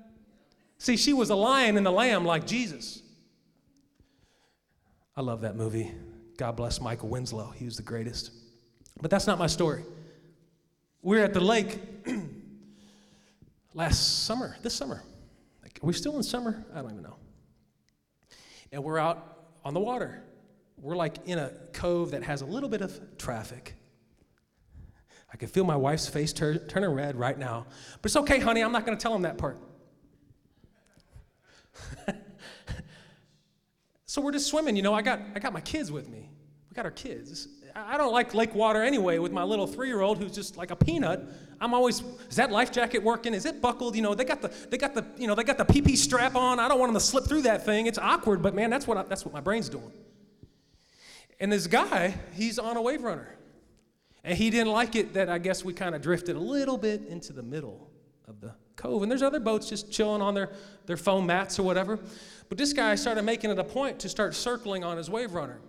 [0.78, 3.02] See, she was a lion and the lamb like Jesus.
[5.16, 5.92] I love that movie.
[6.38, 7.50] God bless Michael Winslow.
[7.50, 8.30] He was the greatest.
[9.02, 9.82] But that's not my story.
[11.02, 11.78] We are at the lake
[13.74, 15.02] last summer, this summer.
[15.64, 16.64] Are we still in summer?
[16.72, 17.16] I don't even know.
[18.72, 20.22] And we're out on the water.
[20.80, 23.74] We're like in a cove that has a little bit of traffic.
[25.32, 27.66] I can feel my wife's face tur- turning red right now.
[28.00, 29.58] But it's okay, honey, I'm not going to tell him that part.
[34.08, 34.74] so we're just swimming.
[34.74, 36.30] You know, I got, I got my kids with me.
[36.70, 37.46] We got our kids.
[37.76, 40.70] I don't like lake water anyway with my little three year old who's just like
[40.70, 41.20] a peanut.
[41.60, 43.34] I'm always, is that life jacket working?
[43.34, 43.94] Is it buckled?
[43.94, 46.36] You know, they got the, they got the, you know, they got the PP strap
[46.36, 46.58] on.
[46.58, 47.86] I don't want them to slip through that thing.
[47.86, 49.92] It's awkward, but man, that's what, I, that's what my brain's doing.
[51.38, 53.28] And this guy, he's on a wave runner.
[54.24, 57.02] And he didn't like it that I guess we kind of drifted a little bit
[57.08, 57.90] into the middle
[58.26, 59.02] of the cove.
[59.02, 60.50] And there's other boats just chilling on their,
[60.86, 61.98] their foam mats or whatever.
[62.48, 65.60] But this guy started making it a point to start circling on his wave runner.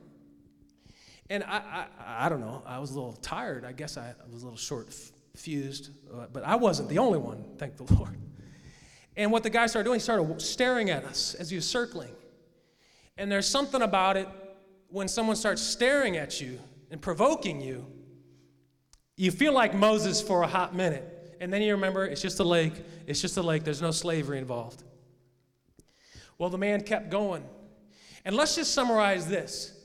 [1.30, 3.64] And I, I, I don't know, I was a little tired.
[3.64, 4.94] I guess I, was a little short
[5.36, 8.18] fused, uh, but I wasn't the only one, thank the Lord.
[9.16, 12.12] And what the guy started doing, he started staring at us as he was circling.
[13.18, 14.28] And there's something about it
[14.88, 17.86] when someone starts staring at you and provoking you,
[19.18, 21.36] you feel like Moses for a hot minute.
[21.42, 22.74] And then you remember it's just a lake,
[23.06, 24.84] it's just a lake, there's no slavery involved.
[26.40, 27.44] Well, the man kept going.
[28.26, 29.76] And let's just summarize this.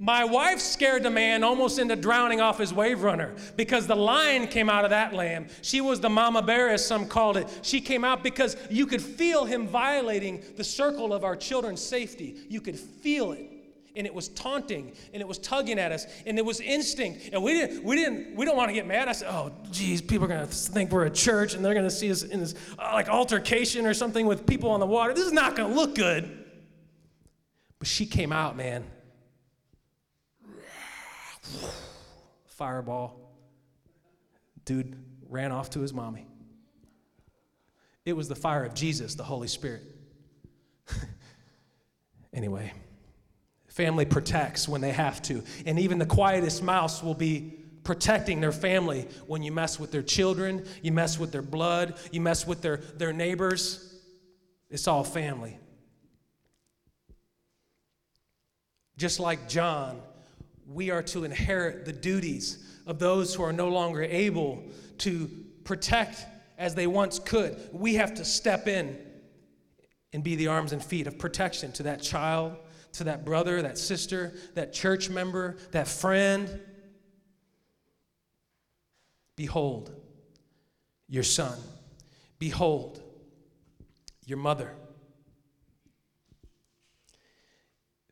[0.00, 4.46] My wife scared the man almost into drowning off his wave runner because the lion
[4.46, 5.48] came out of that lamb.
[5.60, 7.48] She was the mama bear, as some called it.
[7.62, 12.36] She came out because you could feel him violating the circle of our children's safety.
[12.48, 13.57] You could feel it
[13.98, 17.30] and it was taunting and it was tugging at us and it was instinct.
[17.32, 19.08] And we didn't we didn't we don't want to get mad.
[19.08, 21.84] I said oh geez people are going to think we're a church and they're going
[21.84, 25.12] to see us in this uh, like altercation or something with people on the water.
[25.12, 26.46] This is not going to look good.
[27.78, 28.84] But she came out man.
[32.46, 33.20] Fireball.
[34.64, 34.96] Dude
[35.28, 36.26] ran off to his mommy.
[38.04, 39.82] It was the fire of jesus the holy spirit.
[42.30, 42.72] Anyway
[43.78, 45.44] Family protects when they have to.
[45.64, 50.02] And even the quietest mouse will be protecting their family when you mess with their
[50.02, 53.94] children, you mess with their blood, you mess with their, their neighbors.
[54.68, 55.60] It's all family.
[58.96, 60.00] Just like John,
[60.66, 64.60] we are to inherit the duties of those who are no longer able
[64.98, 65.30] to
[65.62, 66.26] protect
[66.58, 67.56] as they once could.
[67.72, 68.98] We have to step in
[70.12, 72.56] and be the arms and feet of protection to that child
[72.98, 76.60] to that brother, that sister, that church member, that friend.
[79.36, 79.92] Behold,
[81.08, 81.56] your son.
[82.40, 83.00] Behold,
[84.26, 84.74] your mother.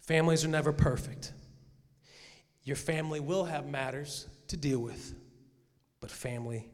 [0.03, 1.33] Families are never perfect.
[2.62, 5.14] Your family will have matters to deal with,
[6.01, 6.68] but family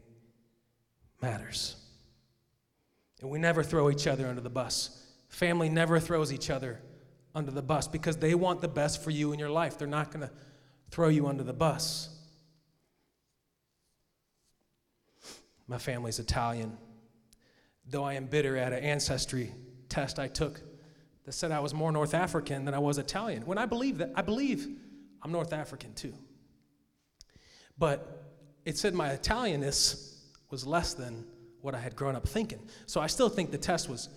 [1.19, 1.75] matters.
[3.21, 5.03] And we never throw each other under the bus.
[5.29, 6.79] Family never throws each other
[7.35, 9.77] under the bus because they want the best for you in your life.
[9.77, 10.31] They're not going to
[10.91, 12.09] throw you under the bus.
[15.67, 16.77] My family's Italian.
[17.89, 19.51] Though I am bitter at an ancestry
[19.89, 20.61] test I took
[21.25, 23.45] that said I was more North African than I was Italian.
[23.45, 24.67] When I believe that, I believe
[25.21, 26.13] I'm North African too.
[27.77, 28.23] But
[28.65, 30.19] it said my Italianness
[30.49, 31.25] was less than
[31.61, 32.59] what I had grown up thinking.
[32.85, 34.09] So I still think the test was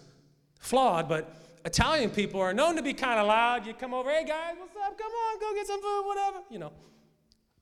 [0.58, 3.66] flawed, but Italian people are known to be kind of loud.
[3.66, 4.96] You come over, hey guys, what's up?
[4.96, 6.38] Come on, go get some food, whatever.
[6.48, 6.72] You know,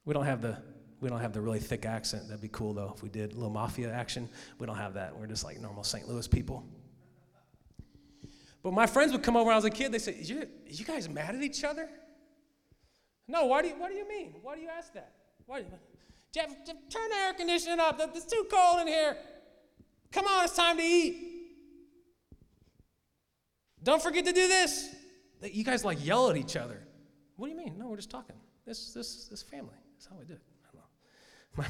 [0.05, 0.59] we don't have the
[1.01, 2.29] we don't have the really thick accent.
[2.29, 4.29] That'd be cool though if we did a little mafia action.
[4.59, 5.19] We don't have that.
[5.19, 6.07] We're just like normal St.
[6.07, 6.67] Louis people.
[8.63, 9.91] But my friends would come over when I was a kid.
[9.91, 11.89] They say, "Is you, you guys mad at each other?"
[13.27, 13.47] No.
[13.47, 14.35] Why do you, What do you mean?
[14.43, 15.15] Why do you ask that?
[15.47, 15.63] Why?
[15.63, 15.79] Do you,
[16.31, 17.99] Jeff, Jeff, turn the air conditioning up.
[18.15, 19.17] It's too cold in here.
[20.13, 21.34] Come on, it's time to eat.
[23.85, 24.93] Don't forget to do this.
[25.43, 26.81] You guys like yell at each other.
[27.37, 27.79] What do you mean?
[27.79, 28.35] No, we're just talking.
[28.67, 29.77] This, this, this family.
[29.95, 30.41] That's how we do it.
[31.57, 31.67] My,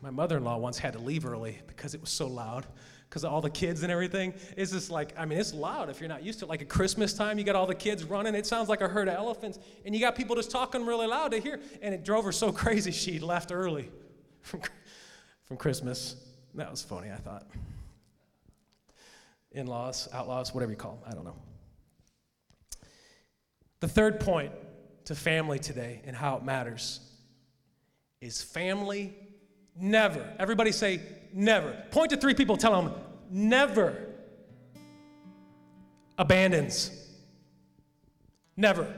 [0.00, 2.66] my mother in law once had to leave early because it was so loud,
[3.08, 4.32] because all the kids and everything.
[4.56, 6.48] It's just like, I mean, it's loud if you're not used to it.
[6.48, 8.34] Like at Christmas time, you got all the kids running.
[8.34, 9.58] It sounds like a herd of elephants.
[9.84, 11.60] And you got people just talking really loud to hear.
[11.82, 13.90] And it drove her so crazy, she left early
[14.40, 14.62] from,
[15.44, 16.16] from Christmas.
[16.54, 17.46] That was funny, I thought.
[19.52, 21.36] In laws, outlaws, whatever you call them, I don't know.
[23.80, 24.52] The third point
[25.06, 27.00] to family today and how it matters
[28.20, 29.14] is family
[29.74, 30.34] never.
[30.38, 31.00] Everybody say
[31.32, 31.82] never.
[31.90, 32.94] Point to three people, tell them
[33.30, 34.08] never
[36.18, 36.90] abandons.
[38.56, 38.92] Never.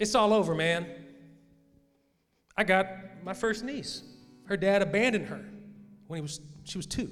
[0.00, 0.86] It's all over, man.
[2.56, 2.86] I got
[3.22, 4.02] my first niece.
[4.44, 5.44] Her dad abandoned her
[6.06, 7.10] when he was, she was two.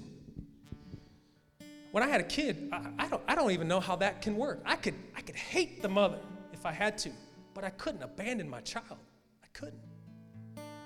[1.95, 4.37] When I had a kid, I, I, don't, I don't even know how that can
[4.37, 4.61] work.
[4.65, 6.19] I could, I could hate the mother
[6.53, 7.11] if I had to,
[7.55, 8.99] but I couldn't abandon my child
[9.45, 9.79] I couldn't.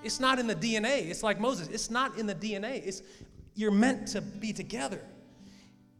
[0.05, 1.09] It's not in the DNA.
[1.09, 1.68] It's like Moses.
[1.68, 2.87] It's not in the DNA.
[2.87, 3.01] It's
[3.55, 5.01] you're meant to be together.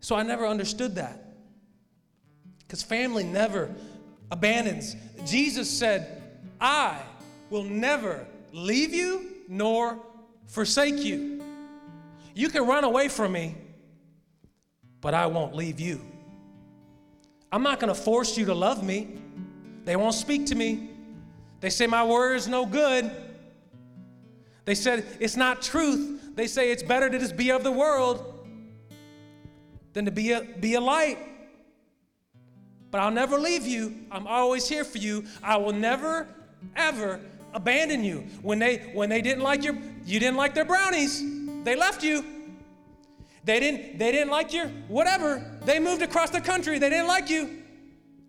[0.01, 1.25] So I never understood that.
[2.59, 3.75] Because family never
[4.31, 4.95] abandons.
[5.25, 6.23] Jesus said,
[6.61, 7.01] I
[7.49, 10.01] will never leave you nor
[10.49, 11.43] forsake you.
[12.35, 13.55] You can run away from me,
[15.01, 16.01] but I won't leave you.
[17.51, 19.19] I'm not going to force you to love me.
[19.85, 20.91] They won't speak to me.
[21.61, 23.11] They say my word is no good.
[24.65, 26.35] They said it's not truth.
[26.35, 28.47] They say it's better to just be of the world
[29.95, 31.19] than to be a, be a light.
[32.91, 33.95] But I'll never leave you.
[34.11, 35.25] I'm always here for you.
[35.43, 36.29] I will never,
[36.77, 37.21] ever
[37.53, 38.27] abandon you.
[38.43, 41.23] When they when they didn't like your you didn't like their brownies,
[41.65, 42.25] they left you.
[43.49, 45.59] They didn't they didn't like your whatever.
[45.65, 46.79] They moved across the country.
[46.79, 47.63] They didn't like you.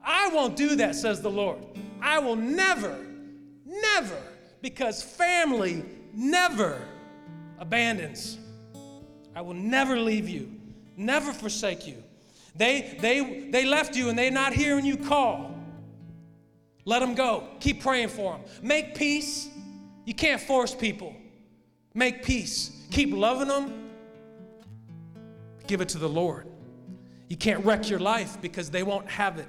[0.04, 1.60] I won't do that, says the Lord.
[2.02, 2.98] I will never
[3.70, 4.18] Never,
[4.62, 6.82] because family never
[7.60, 8.40] abandons.
[9.36, 10.52] I will never leave you,
[10.98, 12.04] never forsake you.
[12.56, 15.56] They, they, they left you and they're not hearing you call.
[16.84, 17.48] Let them go.
[17.60, 18.42] Keep praying for them.
[18.64, 19.48] Make peace.
[20.04, 21.16] You can't force people.
[21.94, 22.88] Make peace.
[22.90, 23.79] Keep loving them.
[25.70, 26.48] Give it to the Lord.
[27.28, 29.48] You can't wreck your life because they won't have it.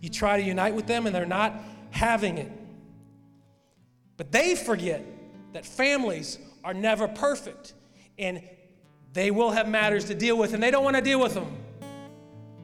[0.00, 1.52] You try to unite with them and they're not
[1.90, 2.52] having it.
[4.16, 5.04] But they forget
[5.52, 7.74] that families are never perfect
[8.20, 8.40] and
[9.12, 11.56] they will have matters to deal with and they don't want to deal with them.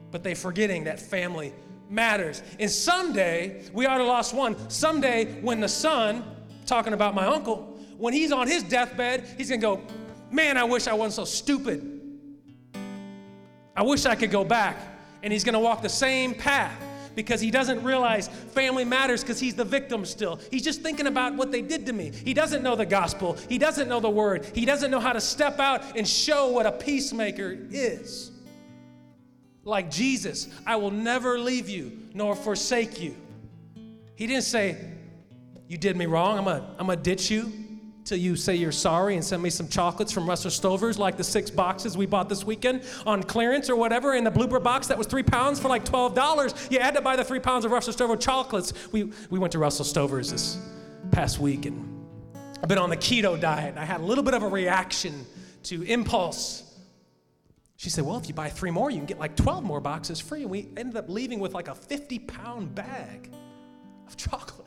[0.09, 1.51] But they're forgetting that family
[1.89, 2.43] matters.
[2.61, 4.69] And someday, we already lost one.
[4.69, 6.23] Someday, when the son,
[6.65, 9.81] talking about my uncle, when he's on his deathbed, he's going to go,
[10.33, 12.01] Man, I wish I wasn't so stupid.
[13.75, 14.77] I wish I could go back.
[15.21, 16.75] And he's going to walk the same path
[17.15, 20.39] because he doesn't realize family matters because he's the victim still.
[20.49, 22.11] He's just thinking about what they did to me.
[22.11, 25.21] He doesn't know the gospel, he doesn't know the word, he doesn't know how to
[25.21, 28.31] step out and show what a peacemaker is.
[29.63, 33.15] Like Jesus, I will never leave you nor forsake you.
[34.15, 34.77] He didn't say,
[35.67, 37.62] You did me wrong, I'm gonna, I'm gonna ditch you
[38.13, 41.23] till you say you're sorry and send me some chocolates from Russell Stover's, like the
[41.23, 44.97] six boxes we bought this weekend on clearance or whatever in the blooper box that
[44.99, 46.71] was three pounds for like $12.
[46.71, 48.71] You had to buy the three pounds of Russell Stover chocolates.
[48.91, 50.59] We, we went to Russell Stover's this
[51.09, 52.05] past week and
[52.61, 53.77] I've been on the keto diet.
[53.77, 55.25] I had a little bit of a reaction
[55.63, 56.71] to impulse.
[57.77, 60.19] She said, Well, if you buy three more, you can get like 12 more boxes
[60.19, 60.43] free.
[60.43, 63.31] And we ended up leaving with like a 50 pound bag
[64.05, 64.62] of chocolate.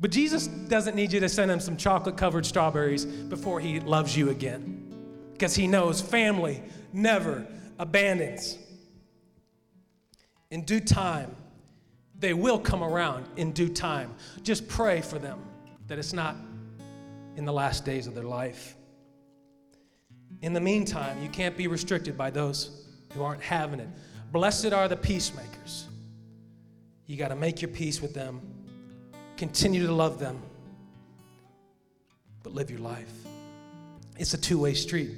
[0.00, 4.16] But Jesus doesn't need you to send him some chocolate covered strawberries before he loves
[4.16, 4.84] you again.
[5.32, 7.46] Because he knows family never
[7.78, 8.58] abandons.
[10.50, 11.34] In due time,
[12.18, 14.14] they will come around in due time.
[14.42, 15.40] Just pray for them
[15.88, 16.36] that it's not
[17.36, 18.76] in the last days of their life.
[20.42, 23.88] In the meantime, you can't be restricted by those who aren't having it.
[24.30, 25.86] Blessed are the peacemakers.
[27.06, 28.40] You got to make your peace with them
[29.38, 30.42] Continue to love them,
[32.42, 33.12] but live your life.
[34.18, 35.12] It's a two way street.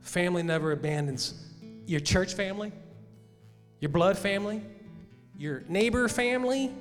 [0.00, 1.34] Family never abandons
[1.86, 2.72] your church family,
[3.80, 4.62] your blood family,
[5.36, 6.72] your neighbor family.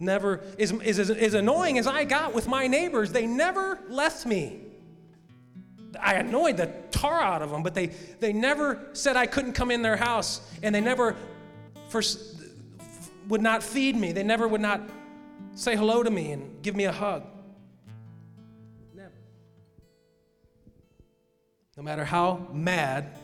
[0.00, 4.60] Never, as, as, as annoying as I got with my neighbors, they never left me.
[6.00, 7.88] I annoyed the tar out of them, but they,
[8.20, 11.16] they never said I couldn't come in their house, and they never
[11.88, 12.37] first,
[13.28, 14.12] would not feed me.
[14.12, 14.80] They never would not
[15.54, 17.24] say hello to me and give me a hug.
[18.94, 19.12] Never.
[21.76, 23.18] No matter how mad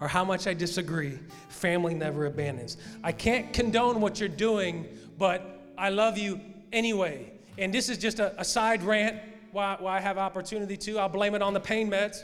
[0.00, 1.18] or how much I disagree,
[1.48, 2.76] family never abandons.
[3.02, 4.86] I can't condone what you're doing,
[5.16, 6.40] but I love you
[6.72, 7.32] anyway.
[7.56, 9.20] And this is just a, a side rant
[9.50, 10.98] why, why I have opportunity to.
[10.98, 12.22] I'll blame it on the pain meds.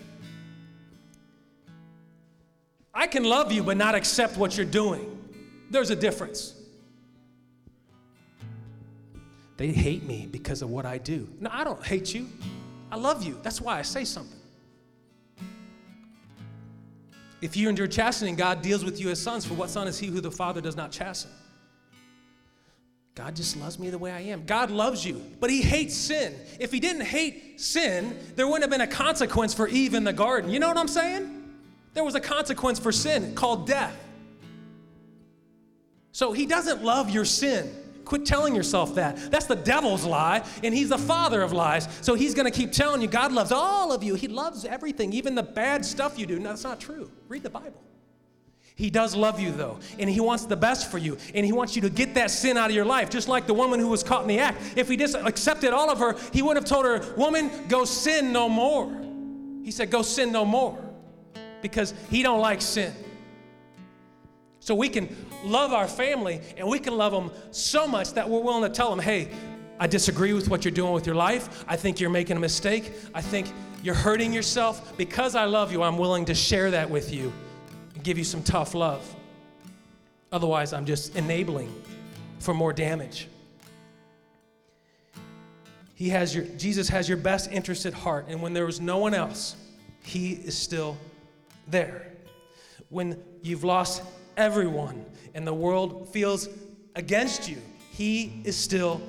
[2.92, 5.10] I can love you but not accept what you're doing.
[5.70, 6.54] There's a difference.
[9.56, 11.28] They hate me because of what I do.
[11.40, 12.28] No, I don't hate you.
[12.90, 13.38] I love you.
[13.42, 14.38] That's why I say something.
[17.40, 19.44] If you endure chastening, God deals with you as sons.
[19.44, 21.30] For what son is he who the Father does not chasten?
[23.14, 24.44] God just loves me the way I am.
[24.44, 26.34] God loves you, but He hates sin.
[26.58, 30.12] If He didn't hate sin, there wouldn't have been a consequence for Eve in the
[30.12, 30.50] garden.
[30.50, 31.42] You know what I'm saying?
[31.92, 33.96] There was a consequence for sin called death.
[36.10, 37.72] So He doesn't love your sin.
[38.04, 39.16] Quit telling yourself that.
[39.30, 41.88] That's the devil's lie, and he's the father of lies.
[42.02, 44.14] So he's going to keep telling you God loves all of you.
[44.14, 46.38] He loves everything, even the bad stuff you do.
[46.38, 47.10] No, that's not true.
[47.28, 47.80] Read the Bible.
[48.76, 51.76] He does love you, though, and He wants the best for you, and He wants
[51.76, 54.02] you to get that sin out of your life, just like the woman who was
[54.02, 54.60] caught in the act.
[54.76, 58.32] If He just accepted all of her, He would have told her, Woman, go sin
[58.32, 58.92] no more.
[59.62, 60.76] He said, Go sin no more,
[61.62, 62.92] because He don't like sin.
[64.64, 68.40] So we can love our family, and we can love them so much that we're
[68.40, 69.28] willing to tell them, Hey,
[69.78, 71.66] I disagree with what you're doing with your life.
[71.68, 72.90] I think you're making a mistake.
[73.12, 73.52] I think
[73.82, 74.96] you're hurting yourself.
[74.96, 77.30] Because I love you, I'm willing to share that with you
[77.94, 79.04] and give you some tough love.
[80.32, 81.70] Otherwise, I'm just enabling
[82.38, 83.28] for more damage.
[85.94, 88.96] He has your, Jesus has your best interest at heart, and when there was no
[88.96, 89.56] one else,
[90.02, 90.96] He is still
[91.68, 92.12] there.
[92.88, 94.02] When you've lost
[94.36, 95.04] everyone
[95.34, 96.48] and the world feels
[96.94, 97.58] against you,
[97.90, 99.00] He is still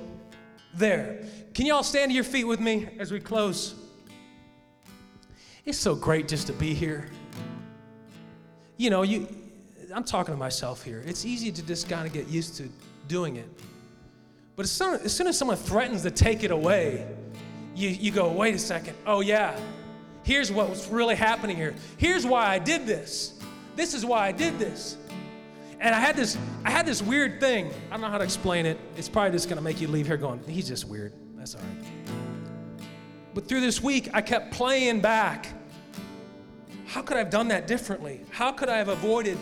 [0.74, 1.24] there.
[1.54, 3.74] Can you all stand to your feet with me as we close?
[5.64, 7.10] It's so great just to be here
[8.76, 9.26] you know, you,
[9.94, 11.02] I'm talking to myself here.
[11.06, 12.68] It's easy to just kind of get used to
[13.08, 13.48] doing it.
[14.54, 17.06] But as soon, as soon as someone threatens to take it away,
[17.74, 18.96] you, you go, wait a second.
[19.06, 19.58] Oh, yeah.
[20.22, 21.74] Here's what's really happening here.
[21.98, 23.38] Here's why I did this.
[23.76, 24.96] This is why I did this.
[25.80, 27.70] And I had this, I had this weird thing.
[27.88, 28.78] I don't know how to explain it.
[28.96, 31.12] It's probably just gonna make you leave here going, he's just weird.
[31.36, 32.14] That's all right.
[33.34, 35.48] But through this week, I kept playing back
[36.86, 38.20] how could I have done that differently?
[38.30, 39.36] How could I have avoided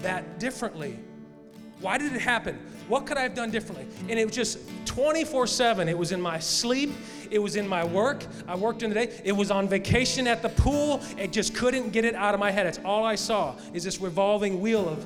[0.00, 0.98] that differently?
[1.80, 2.58] Why did it happen?
[2.88, 3.86] What could I have done differently?
[4.08, 5.88] And it was just 24 7.
[5.88, 6.90] It was in my sleep,
[7.30, 8.24] it was in my work.
[8.48, 11.00] I worked in the day, it was on vacation at the pool.
[11.16, 12.66] It just couldn't get it out of my head.
[12.66, 15.04] It's all I saw is this revolving wheel of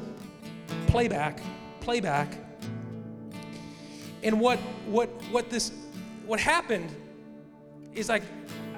[0.92, 1.40] playback,
[1.80, 2.36] playback.
[4.22, 5.72] And what what what this
[6.26, 6.94] what happened
[7.94, 8.22] is like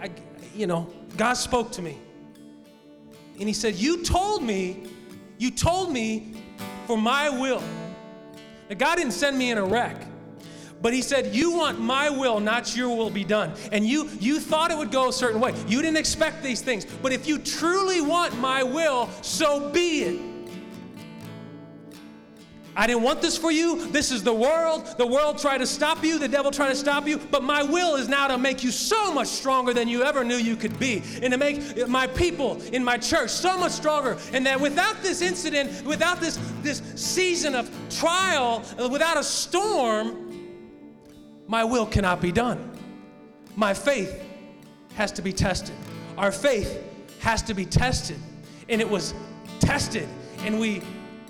[0.01, 0.09] I
[0.55, 1.99] you know, God spoke to me.
[3.39, 4.85] And he said, You told me,
[5.39, 6.35] you told me
[6.87, 7.63] for my will.
[8.71, 9.97] Now, God didn't send me in a wreck.
[10.81, 13.55] But he said, You want my will, not your will be done.
[13.73, 15.53] And you you thought it would go a certain way.
[15.67, 16.85] You didn't expect these things.
[16.85, 20.34] But if you truly want my will, so be it.
[22.77, 23.87] I didn't want this for you.
[23.87, 24.87] This is the world.
[24.99, 26.19] The world tried to stop you.
[26.19, 27.19] The devil tried to stop you.
[27.19, 30.37] But my will is now to make you so much stronger than you ever knew
[30.37, 31.03] you could be.
[31.23, 34.19] And to make my people in my church so much stronger.
[34.33, 40.33] And that without this incident, without this, this season of trial, without a storm,
[41.47, 42.73] my will cannot be done.
[43.55, 44.21] My faith
[44.95, 45.77] has to be tested.
[46.19, 46.83] Our faith
[47.21, 48.19] has to be tested.
[48.69, 49.15] And it was
[49.61, 50.09] tested.
[50.39, 50.83] And we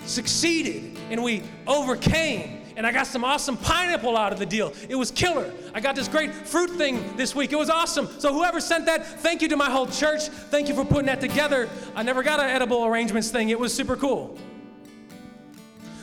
[0.06, 2.60] succeeded and we overcame.
[2.76, 4.72] And I got some awesome pineapple out of the deal.
[4.88, 5.52] It was killer.
[5.74, 7.52] I got this great fruit thing this week.
[7.52, 8.08] It was awesome.
[8.18, 10.22] So, whoever sent that, thank you to my whole church.
[10.26, 11.68] Thank you for putting that together.
[11.94, 14.36] I never got an edible arrangements thing, it was super cool.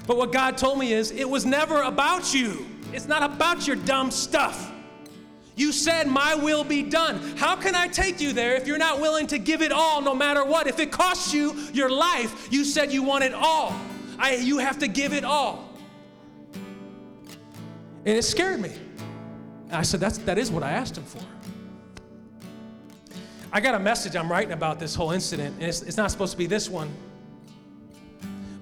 [0.07, 2.65] But what God told me is, it was never about you.
[2.93, 4.71] It's not about your dumb stuff.
[5.55, 7.19] You said, My will be done.
[7.37, 10.15] How can I take you there if you're not willing to give it all no
[10.15, 10.67] matter what?
[10.67, 13.75] If it costs you your life, you said you want it all.
[14.21, 15.67] I, you have to give it all.
[18.05, 18.71] And it scared me.
[19.65, 21.21] And I said, That's, that is what I asked him for.
[23.51, 26.33] I got a message I'm writing about this whole incident, and it's, it's not supposed
[26.33, 26.93] to be this one.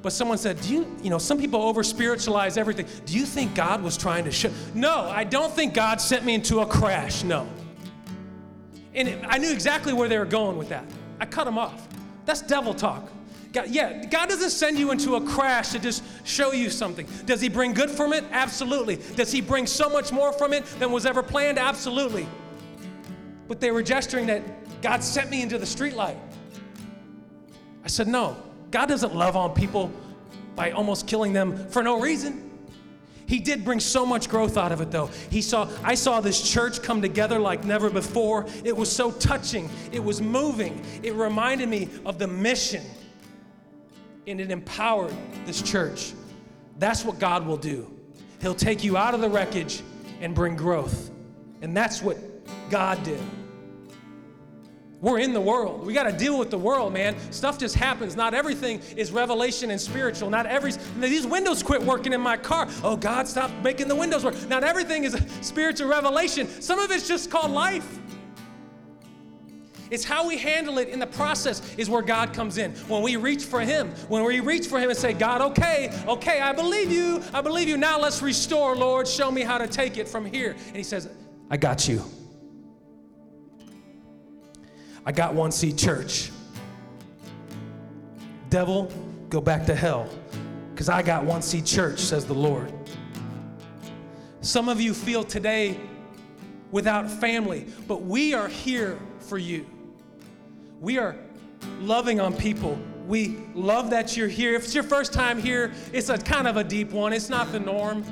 [0.02, 2.88] But someone said, Do you, you know, some people over spiritualize everything.
[3.06, 4.52] Do you think God was trying to show?
[4.74, 7.24] No, I don't think God sent me into a crash.
[7.26, 7.48] No.
[8.94, 10.86] And it, I knew exactly where they were going with that.
[11.20, 11.90] I cut them off.
[12.24, 13.12] That's devil talk.
[13.52, 17.08] God, yeah, God doesn't send you into a crash to just show you something.
[17.26, 18.24] Does He bring good from it?
[18.32, 18.98] Absolutely.
[19.16, 21.58] Does He bring so much more from it than was ever planned?
[21.58, 22.28] Absolutely.
[23.48, 24.44] But they were gesturing that
[24.82, 26.18] God sent me into the streetlight.
[27.84, 28.38] I said, no.
[28.70, 29.92] God doesn't love on people
[30.56, 32.46] by almost killing them for no reason.
[33.26, 35.08] He did bring so much growth out of it though.
[35.30, 38.48] He saw I saw this church come together like never before.
[38.64, 39.70] It was so touching.
[39.92, 40.84] It was moving.
[41.04, 42.84] It reminded me of the mission
[44.30, 45.14] and it empowered
[45.46, 46.14] this church.
[46.78, 47.92] That's what God will do.
[48.42, 49.82] He'll take you out of the wreckage
[50.22, 51.12] and bring growth.
[51.62, 52.18] And that's what
[52.70, 53.20] God did.
[55.02, 55.86] We're in the world.
[55.86, 57.16] We got to deal with the world, man.
[57.32, 58.18] Stuff just happens.
[58.18, 60.30] Not everything is revelation and spiritual.
[60.30, 62.68] Not every these windows quit working in my car.
[62.84, 64.36] Oh, God, stop making the windows work.
[64.50, 66.48] Not everything is spiritual revelation.
[66.62, 68.00] Some of it's just called life.
[69.92, 72.72] It's how we handle it in the process is where God comes in.
[72.88, 76.42] When we reach for Him, when we reach for Him and say, God, okay, okay,
[76.42, 77.78] I believe you, I believe you.
[77.78, 79.08] Now let's restore, Lord.
[79.08, 80.56] Show me how to take it from here.
[80.68, 81.10] And He says,
[81.50, 82.04] I got you.
[85.06, 86.32] I got one seat church.
[88.50, 88.92] Devil,
[89.30, 90.10] go back to hell,
[90.72, 92.74] because I got one seat church, says the Lord.
[94.42, 95.80] Some of you feel today
[96.72, 99.66] without family, but we are here for you.
[100.80, 101.18] We are
[101.80, 102.80] loving on people.
[103.06, 104.56] We love that you're here.
[104.56, 107.12] If it's your first time here, it's a kind of a deep one.
[107.12, 108.06] It's not the norm,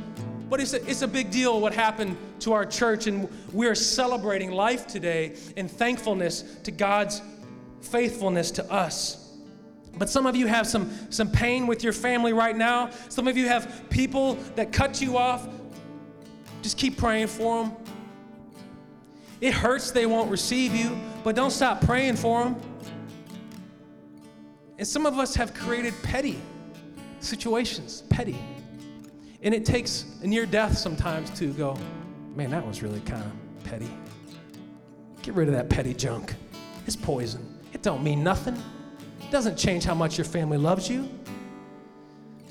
[0.50, 3.76] but it's a, it's a big deal what happened to our church, and we are
[3.76, 7.22] celebrating life today in thankfulness to God's
[7.80, 9.38] faithfulness to us.
[9.98, 12.90] But some of you have some, some pain with your family right now.
[13.08, 15.48] Some of you have people that cut you off.
[16.62, 17.74] Just keep praying for them.
[19.40, 20.98] It hurts they won't receive you,
[21.28, 22.56] but don't stop praying for them.
[24.78, 26.40] And some of us have created petty
[27.20, 28.40] situations, petty.
[29.42, 31.78] And it takes a near death sometimes to go,
[32.34, 33.90] man, that was really kind of petty.
[35.22, 36.34] Get rid of that petty junk.
[36.86, 37.60] It's poison.
[37.74, 38.56] It don't mean nothing.
[39.20, 41.10] It doesn't change how much your family loves you.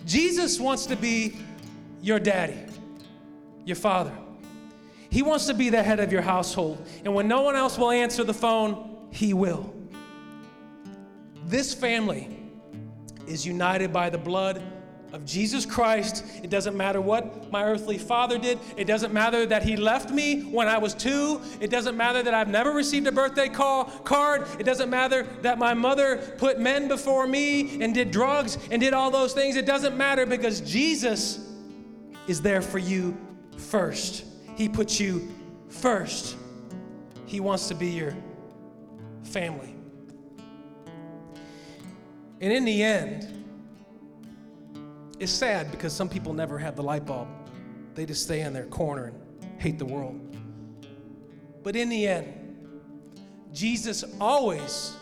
[0.04, 1.38] Jesus wants to be
[2.02, 2.58] your daddy,
[3.64, 4.12] your father.
[5.16, 6.86] He wants to be the head of your household.
[7.02, 9.74] And when no one else will answer the phone, He will.
[11.46, 12.38] This family
[13.26, 14.62] is united by the blood
[15.14, 16.22] of Jesus Christ.
[16.42, 18.58] It doesn't matter what my earthly father did.
[18.76, 21.40] It doesn't matter that he left me when I was two.
[21.60, 24.46] It doesn't matter that I've never received a birthday call, card.
[24.60, 28.92] It doesn't matter that my mother put men before me and did drugs and did
[28.92, 29.56] all those things.
[29.56, 31.54] It doesn't matter because Jesus
[32.28, 33.16] is there for you
[33.56, 34.26] first.
[34.56, 35.28] He puts you
[35.68, 36.36] first.
[37.26, 38.16] He wants to be your
[39.22, 39.74] family.
[42.40, 43.44] And in the end,
[45.18, 47.28] it's sad because some people never have the light bulb.
[47.94, 50.20] They just stay in their corner and hate the world.
[51.62, 52.32] But in the end,
[53.52, 54.96] Jesus always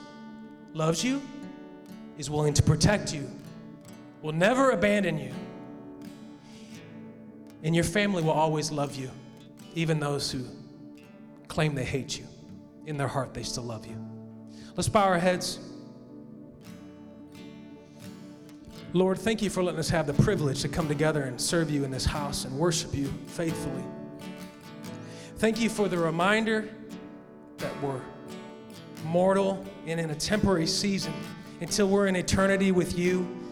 [0.72, 1.22] loves you,
[2.18, 3.30] is willing to protect you,
[4.22, 5.32] will never abandon you,
[7.62, 9.10] and your family will always love you
[9.74, 10.44] even those who
[11.48, 12.26] claim they hate you.
[12.86, 13.96] In their heart, they still love you.
[14.76, 15.58] Let's bow our heads.
[18.92, 21.84] Lord, thank you for letting us have the privilege to come together and serve you
[21.84, 23.82] in this house and worship you faithfully.
[25.38, 26.68] Thank you for the reminder
[27.58, 28.00] that we're
[29.04, 31.12] mortal and in a temporary season
[31.60, 33.43] until we're in eternity with you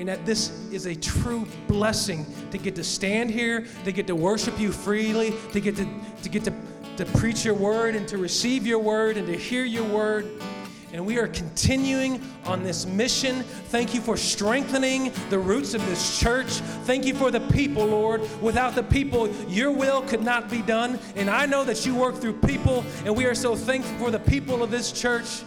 [0.00, 4.16] and that this is a true blessing to get to stand here, to get to
[4.16, 5.86] worship you freely, to get to,
[6.22, 6.54] to get to,
[6.96, 10.40] to preach your word and to receive your word and to hear your word.
[10.94, 13.42] And we are continuing on this mission.
[13.42, 16.48] Thank you for strengthening the roots of this church.
[16.86, 18.22] Thank you for the people, Lord.
[18.40, 20.98] Without the people, your will could not be done.
[21.14, 24.18] And I know that you work through people, and we are so thankful for the
[24.18, 25.42] people of this church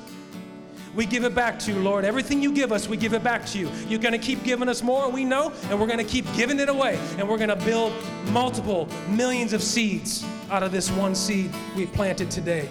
[0.96, 2.06] we give it back to you, Lord.
[2.06, 3.70] Everything you give us, we give it back to you.
[3.88, 6.60] You're going to keep giving us more, we know, and we're going to keep giving
[6.60, 7.00] it away.
[7.18, 7.94] And we're going to build
[8.28, 12.70] multiple millions of seeds out of this one seed we planted today.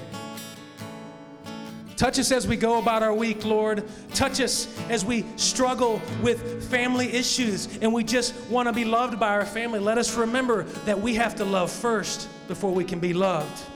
[1.96, 3.84] Touch us as we go about our week, Lord.
[4.12, 9.20] Touch us as we struggle with family issues and we just want to be loved
[9.20, 9.78] by our family.
[9.78, 13.71] Let us remember that we have to love first before we can be loved.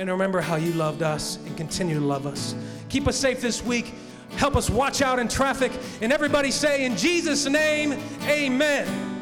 [0.00, 2.54] And remember how you loved us and continue to love us.
[2.88, 3.92] Keep us safe this week.
[4.36, 5.72] Help us watch out in traffic.
[6.00, 7.92] And everybody say, in Jesus' name,
[8.22, 9.19] amen.